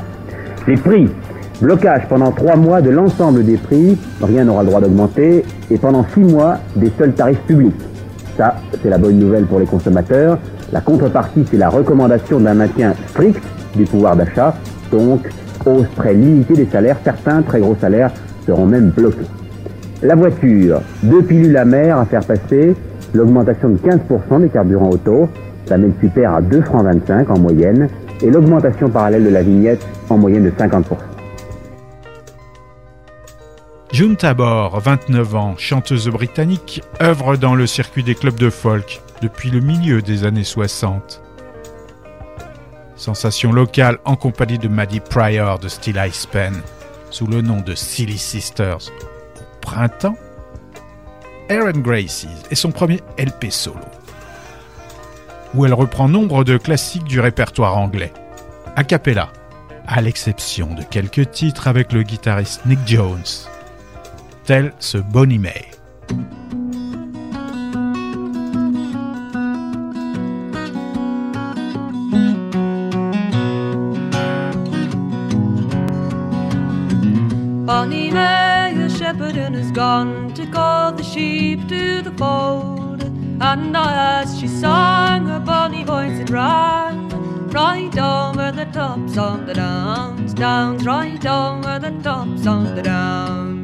Les 0.66 0.78
prix, 0.78 1.10
Blocage 1.60 2.06
pendant 2.08 2.30
trois 2.30 2.54
mois 2.54 2.80
de 2.80 2.90
l'ensemble 2.90 3.44
des 3.44 3.56
prix, 3.56 3.98
rien 4.22 4.44
n'aura 4.44 4.62
le 4.62 4.68
droit 4.68 4.80
d'augmenter, 4.80 5.44
et 5.72 5.76
pendant 5.76 6.04
six 6.14 6.20
mois 6.20 6.58
des 6.76 6.92
seuls 6.96 7.12
tarifs 7.12 7.40
publics. 7.48 7.74
Ça, 8.36 8.54
c'est 8.80 8.88
la 8.88 8.96
bonne 8.96 9.18
nouvelle 9.18 9.44
pour 9.44 9.58
les 9.58 9.66
consommateurs. 9.66 10.38
La 10.72 10.80
contrepartie, 10.80 11.44
c'est 11.50 11.56
la 11.56 11.68
recommandation 11.68 12.38
d'un 12.38 12.54
maintien 12.54 12.94
strict 13.08 13.42
du 13.74 13.84
pouvoir 13.84 14.14
d'achat, 14.14 14.54
donc 14.92 15.28
hausse 15.66 15.88
très 15.96 16.14
limitée 16.14 16.54
des 16.54 16.66
salaires, 16.66 16.96
certains 17.02 17.42
très 17.42 17.58
gros 17.58 17.74
salaires 17.80 18.12
seront 18.46 18.66
même 18.66 18.90
bloqués. 18.90 19.26
La 20.00 20.14
voiture, 20.14 20.80
deux 21.02 21.22
pilules 21.22 21.56
amères 21.56 21.98
à 21.98 22.04
faire 22.04 22.24
passer, 22.24 22.76
l'augmentation 23.14 23.70
de 23.70 23.78
15% 23.78 24.42
des 24.42 24.48
carburants 24.48 24.90
auto, 24.90 25.28
ça 25.66 25.76
met 25.76 25.88
le 25.88 25.94
super 26.00 26.34
à 26.34 26.40
2 26.40 26.60
francs 26.60 26.84
25 26.84 27.28
en 27.30 27.38
moyenne, 27.40 27.88
et 28.22 28.30
l'augmentation 28.30 28.88
parallèle 28.88 29.24
de 29.24 29.30
la 29.30 29.42
vignette 29.42 29.84
en 30.08 30.18
moyenne 30.18 30.44
de 30.44 30.50
50%. 30.50 30.84
June 33.98 34.14
Tabor, 34.14 34.78
29 34.78 35.34
ans, 35.34 35.54
chanteuse 35.58 36.06
britannique, 36.06 36.82
œuvre 37.02 37.34
dans 37.34 37.56
le 37.56 37.66
circuit 37.66 38.04
des 38.04 38.14
clubs 38.14 38.38
de 38.38 38.48
folk 38.48 39.00
depuis 39.22 39.50
le 39.50 39.58
milieu 39.58 40.02
des 40.02 40.22
années 40.22 40.44
60. 40.44 41.20
Sensation 42.94 43.50
locale 43.50 43.98
en 44.04 44.14
compagnie 44.14 44.58
de 44.58 44.68
Maddie 44.68 45.00
Pryor 45.00 45.58
de 45.58 45.66
Still 45.66 46.00
Ice 46.06 46.26
Pen, 46.26 46.62
sous 47.10 47.26
le 47.26 47.40
nom 47.40 47.60
de 47.60 47.74
Silly 47.74 48.18
Sisters, 48.18 48.92
printemps, 49.60 50.16
Aaron 51.50 51.80
Gracies 51.80 52.28
est 52.52 52.54
son 52.54 52.70
premier 52.70 53.00
LP 53.18 53.50
solo, 53.50 53.80
où 55.54 55.66
elle 55.66 55.74
reprend 55.74 56.08
nombre 56.08 56.44
de 56.44 56.56
classiques 56.56 57.02
du 57.02 57.18
répertoire 57.18 57.76
anglais, 57.76 58.12
a 58.76 58.84
cappella, 58.84 59.32
à 59.88 60.00
l'exception 60.00 60.72
de 60.72 60.84
quelques 60.84 61.32
titres 61.32 61.66
avec 61.66 61.92
le 61.92 62.04
guitariste 62.04 62.64
Nick 62.64 62.78
Jones 62.86 63.24
tel 64.48 64.72
ce 64.78 64.96
Bonnie 65.12 65.38
May. 65.38 65.66
Bonnie 77.66 78.10
May, 78.10 78.72
the 78.74 78.88
shepherd, 78.88 79.36
has 79.36 79.70
gone 79.72 80.32
to 80.32 80.46
call 80.46 80.92
the 80.92 81.02
sheep 81.02 81.68
to 81.68 82.00
the 82.00 82.12
fold. 82.16 83.02
And 83.42 83.76
as 83.76 84.40
she 84.40 84.48
sang, 84.48 85.26
her 85.26 85.40
bonny 85.40 85.84
voice 85.84 86.18
it 86.20 86.30
rang, 86.30 87.10
right 87.50 87.98
over 87.98 88.50
the 88.50 88.64
tops 88.72 89.18
of 89.18 89.44
the 89.44 89.52
downs, 89.52 90.32
downs, 90.32 90.86
right 90.86 91.26
over 91.26 91.78
the 91.78 91.90
tops 92.02 92.46
of 92.46 92.74
the 92.74 92.82
downs. 92.82 93.57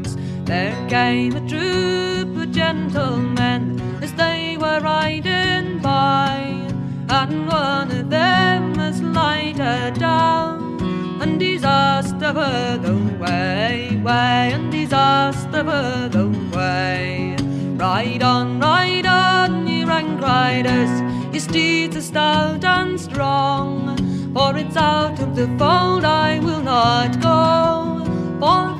There 0.45 0.88
came 0.88 1.36
a 1.36 1.49
troop 1.49 2.36
of 2.36 2.53
gentlemen 2.53 3.80
as 4.03 4.12
they 4.12 4.59
were 4.59 4.78
riding 4.80 5.78
by, 5.78 6.68
and 7.09 7.47
one 7.47 7.90
of 7.90 8.11
them 8.11 8.74
was 8.74 9.01
lighted 9.01 9.95
down. 9.95 10.78
And 11.22 11.40
he's 11.40 11.64
asked 11.64 12.22
of 12.22 12.36
her 12.36 12.76
the 12.76 12.95
way, 13.18 13.99
way, 14.05 14.53
and 14.53 14.72
he's 14.72 14.92
asked 14.92 15.55
of 15.55 15.66
her 15.66 16.09
the 16.11 16.28
way. 16.55 17.36
Ride 17.78 18.22
on, 18.22 18.61
ride 18.61 19.07
on, 19.07 19.66
ye 19.66 19.84
rank 19.84 20.20
riders, 20.20 20.90
your 21.32 21.40
steeds 21.40 21.97
are 21.97 22.03
stout 22.03 22.64
and 22.64 23.01
strong. 23.01 23.97
For 24.34 24.55
it's 24.59 24.76
out 24.76 25.18
of 25.20 25.36
the 25.36 25.47
fold 25.59 26.05
I 26.05 26.38
will 26.40 26.61
not 26.61 27.18
go, 27.22 28.05
for 28.38 28.74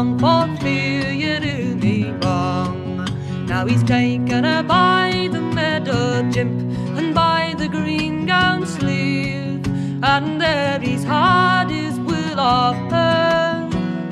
wrong, 0.00 0.18
for 0.18 0.62
fear 0.62 1.12
you 1.12 1.40
do 1.40 1.76
me 1.76 2.12
wrong. 2.22 3.06
Now 3.46 3.66
he's 3.66 3.82
taken 3.82 4.44
her 4.44 4.62
by 4.62 5.28
the 5.32 5.40
meadow 5.40 6.22
jimp 6.30 6.60
and 6.98 7.14
by 7.14 7.54
the 7.58 7.68
green 7.68 8.26
gown 8.26 8.66
sleeve, 8.66 9.66
and 10.02 10.40
there 10.40 10.78
he's 10.80 11.04
had 11.04 11.68
his 11.68 11.98
will 12.00 12.40
of 12.40 12.76
her, 12.90 13.68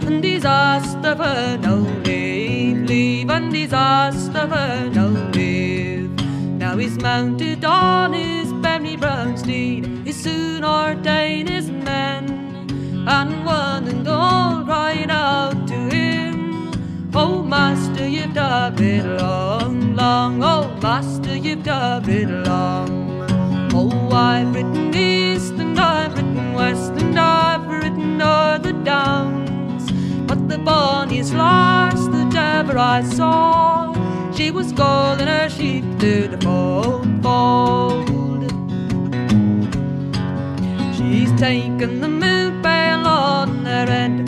and 0.06 0.22
he's 0.22 0.44
asked 0.44 1.04
of 1.04 1.18
her 1.18 1.56
no 1.58 1.76
leave, 2.04 2.82
leave, 2.88 3.30
and 3.30 3.54
he's 3.54 3.72
asked 3.72 4.34
of 4.34 4.50
her 4.50 4.90
no 4.90 5.08
leave. 5.32 6.10
Now 6.58 6.76
he's 6.76 6.98
mounted 6.98 7.64
on 7.64 8.12
his 8.12 8.52
berry 8.54 8.96
brown 8.96 9.36
steed, 9.36 9.86
he 10.04 10.12
soon 10.12 10.64
ordain 10.64 11.46
his 11.46 11.70
men, 11.70 12.24
and 13.08 13.46
one 13.46 13.88
and 13.88 14.06
all 14.06 14.64
cried 14.64 15.10
out 15.10 15.67
Oh 17.14 17.42
master, 17.42 18.06
you've 18.06 18.34
done 18.34 18.82
it 18.82 19.04
long, 19.20 19.96
long, 19.96 20.42
oh 20.42 20.76
master, 20.82 21.34
you've 21.34 21.62
done 21.62 22.08
it 22.08 22.28
long. 22.28 23.26
Oh, 23.72 24.14
I've 24.14 24.54
written 24.54 24.94
east 24.94 25.54
and 25.54 25.80
I've 25.80 26.14
written 26.14 26.52
west 26.52 26.92
and 26.92 27.18
I've 27.18 27.66
written 27.66 28.20
o'er 28.20 28.58
the 28.58 28.74
downs, 28.84 29.90
but 30.26 30.48
the 30.50 30.58
bonniest 30.58 31.32
lass 31.32 32.06
that 32.08 32.34
ever 32.34 32.76
I 32.76 33.02
saw, 33.02 33.94
she 34.34 34.50
was 34.50 34.70
calling 34.72 35.28
her 35.28 35.48
sheep 35.48 35.84
to 36.00 36.28
the 36.28 36.38
fold, 36.44 37.22
fold. 37.22 38.08
She's 40.94 41.32
taken 41.40 42.00
the 42.02 42.08
milk 42.08 42.62
pail 42.62 43.06
on 43.06 43.64
her 43.64 43.86
head 43.86 44.27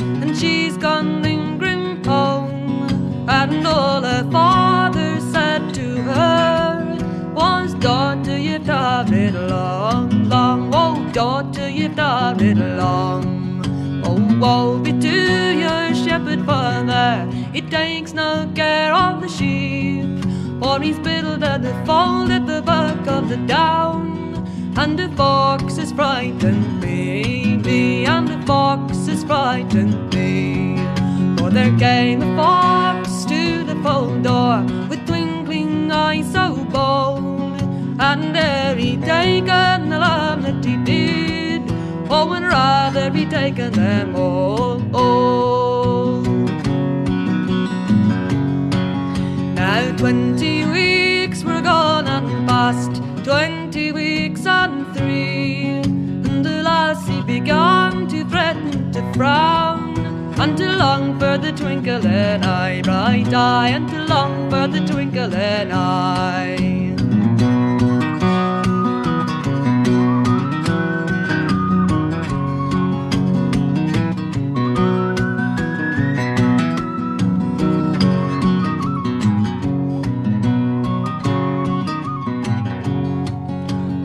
all 3.70 4.02
her 4.02 4.28
father 4.30 5.20
said 5.32 5.72
to 5.74 6.02
her 6.02 7.32
was, 7.34 7.74
Daughter, 7.74 8.38
you've 8.38 8.68
it 8.68 9.34
long, 9.34 10.28
long. 10.28 10.70
Oh, 10.74 11.10
daughter, 11.12 11.68
you've 11.68 11.98
it 11.98 12.56
long. 12.56 14.02
Oh, 14.04 14.38
woe 14.40 14.78
be 14.78 14.92
to 14.92 15.58
your 15.64 15.94
shepherd 15.94 16.44
father, 16.44 17.30
he 17.52 17.60
takes 17.62 18.12
no 18.12 18.50
care 18.54 18.92
of 18.92 19.22
the 19.22 19.28
sheep. 19.28 20.06
For 20.60 20.80
he's 20.80 20.98
built 20.98 21.42
at 21.42 21.62
the 21.62 21.74
fold 21.86 22.30
at 22.30 22.46
the 22.46 22.62
back 22.62 23.06
of 23.06 23.28
the 23.28 23.38
down. 23.38 24.00
And 24.76 24.98
the 24.98 25.08
fox 25.16 25.76
has 25.76 25.92
frightened 25.92 26.80
me, 26.80 27.56
me, 27.56 28.06
and 28.06 28.28
the 28.28 28.40
fox 28.46 29.06
has 29.06 29.24
frightened 29.24 30.14
me. 30.14 30.76
For 31.36 31.50
there 31.50 31.76
came 31.78 32.22
a 32.22 32.36
fox 32.36 32.89
fold 33.82 34.22
door 34.22 34.62
with 34.88 35.06
twinkling 35.06 35.90
eyes 35.90 36.30
so 36.32 36.54
bold, 36.76 37.60
and 38.00 38.34
there 38.34 38.74
he 38.76 38.96
taken 38.96 39.90
the 39.90 39.98
lamb 39.98 40.42
that 40.42 40.64
he 40.64 40.76
did. 40.92 41.62
Oh, 42.12 42.32
and 42.32 42.46
rather 42.46 43.10
be 43.10 43.24
taken 43.24 43.72
them 43.72 44.16
all. 44.16 44.82
all. 44.94 46.22
Now 49.54 49.96
twenty 49.96 50.64
weeks 50.66 51.44
were 51.44 51.62
gone 51.62 52.08
and 52.08 52.48
past, 52.48 52.92
twenty 53.24 53.92
weeks 53.92 54.44
and 54.46 54.92
three, 54.96 55.82
and 56.26 56.44
the 56.44 56.62
lassie 56.62 57.22
began 57.22 58.08
to 58.08 58.24
threaten 58.24 58.90
to 58.92 59.02
frown, 59.14 59.69
and 60.40 60.56
to 60.56 60.74
long 60.74 61.18
for 61.18 61.36
the 61.36 61.52
twinkle 61.52 62.00
twinkling 62.00 62.42
eye, 62.44 62.80
bright 62.82 63.34
eye, 63.34 63.68
and 63.68 63.86
to 63.90 64.04
long 64.06 64.48
for 64.48 64.66
the 64.66 64.80
twinkling 64.86 65.70
eye. 65.70 66.56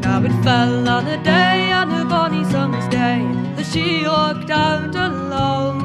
Now 0.02 0.22
it 0.22 0.44
fell 0.44 0.90
on 0.90 1.08
a 1.08 1.24
day, 1.24 1.72
on 1.72 1.92
a 1.92 2.04
bonny 2.04 2.44
summer's 2.44 2.90
day, 2.90 3.26
that 3.56 3.66
she 3.72 4.06
walked 4.06 4.50
out 4.50 4.94
alone. 4.94 5.85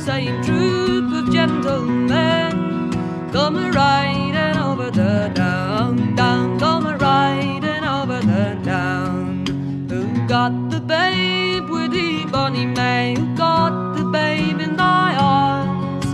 Same 0.00 0.42
troop 0.42 1.12
of 1.12 1.30
gentlemen 1.30 2.90
come 3.32 3.56
a 3.56 3.70
riding 3.70 4.58
over 4.58 4.90
the 4.90 5.30
down, 5.34 6.14
down, 6.14 6.58
come 6.58 6.86
a 6.86 6.96
riding 6.96 7.84
over 7.84 8.18
the 8.20 8.58
down. 8.64 9.44
Who 9.90 10.26
got 10.26 10.70
the 10.70 10.80
babe 10.80 11.68
with 11.68 11.92
the 11.92 12.24
bonny 12.32 12.64
May? 12.64 13.14
Who 13.14 13.36
got 13.36 13.94
the 13.98 14.04
babe 14.04 14.58
in 14.58 14.76
thy 14.76 15.16
arms? 15.16 16.06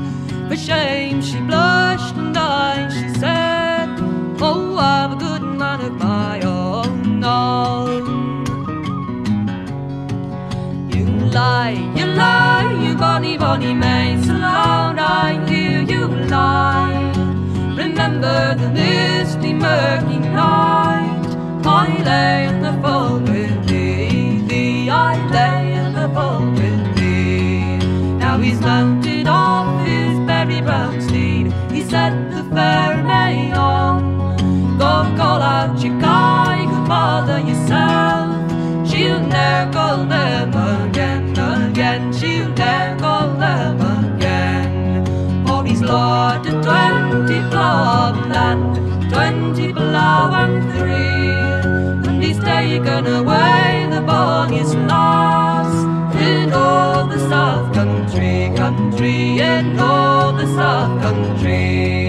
For 0.49 0.57
shame 0.57 1.22
she 1.22 1.39
blushed 1.43 2.16
and 2.16 2.34
died, 2.34 2.93
she 2.93 3.09
said, 3.20 3.89
Oh, 4.41 4.78
I've 4.78 5.12
a 5.12 5.16
good 5.16 5.43
man 5.43 5.80
of 5.80 5.93
my 5.93 6.41
own. 6.41 7.22
own. 7.22 8.05
You 10.91 11.05
lie, 11.30 11.93
you 11.95 12.07
lie, 12.07 12.55
bonny, 12.97 13.36
bonny 13.36 13.74
May, 13.74 14.22
so 14.22 14.34
I 14.34 15.36
knew 15.49 15.80
you 15.92 16.07
lie. 16.28 17.12
Remember 17.76 18.55
the 18.55 18.68
misty, 18.70 19.53
murky 19.53 20.18
night. 20.18 21.26
I 21.64 22.03
lay 22.05 22.47
in 22.49 22.62
the 22.62 22.72
fold 22.82 23.28
with 23.28 23.68
thee, 23.68 24.40
thee, 24.49 24.90
I 24.90 25.14
lay 25.30 25.74
in 25.74 25.92
the 25.94 26.09
fold 26.14 26.55
with 26.59 26.97
thee. 26.97 27.78
Now 28.18 28.38
he's 28.38 28.61
mounted 28.61 29.26
off 29.26 29.86
his 29.86 30.18
berry 30.26 30.61
brown 30.61 31.01
steed, 31.03 31.53
he 31.70 31.82
set 31.82 32.12
the 32.30 32.44
fair 32.55 33.03
May 33.03 33.53
on. 33.53 34.78
Go 34.78 34.92
call 35.16 35.42
out 35.42 35.78
your 35.82 35.99
guy, 36.01 36.64
good 36.64 36.86
father 36.86 37.40
yourself. 37.40 38.88
She'll 38.88 39.20
never, 39.20 39.72
call 39.72 40.05
them 40.05 40.55
again, 40.88 41.30
again. 41.70 42.12
She'll 42.12 42.36
Lord 45.87 46.43
to 46.45 46.51
twenty 46.66 47.39
of 47.39 48.14
land, 48.28 48.74
twenty 49.12 49.72
and 49.72 50.57
three. 50.76 52.09
And 52.09 52.22
he's 52.22 52.41
taken 52.41 53.07
away 53.07 53.87
the 53.91 54.01
bonniest 54.01 54.74
lost 54.89 55.87
in 56.16 56.53
all 56.53 57.07
the 57.07 57.20
south 57.28 57.72
country, 57.72 58.53
country, 58.57 59.39
in 59.39 59.78
all 59.78 60.32
the 60.32 60.47
south 60.57 61.01
country. 61.03 62.05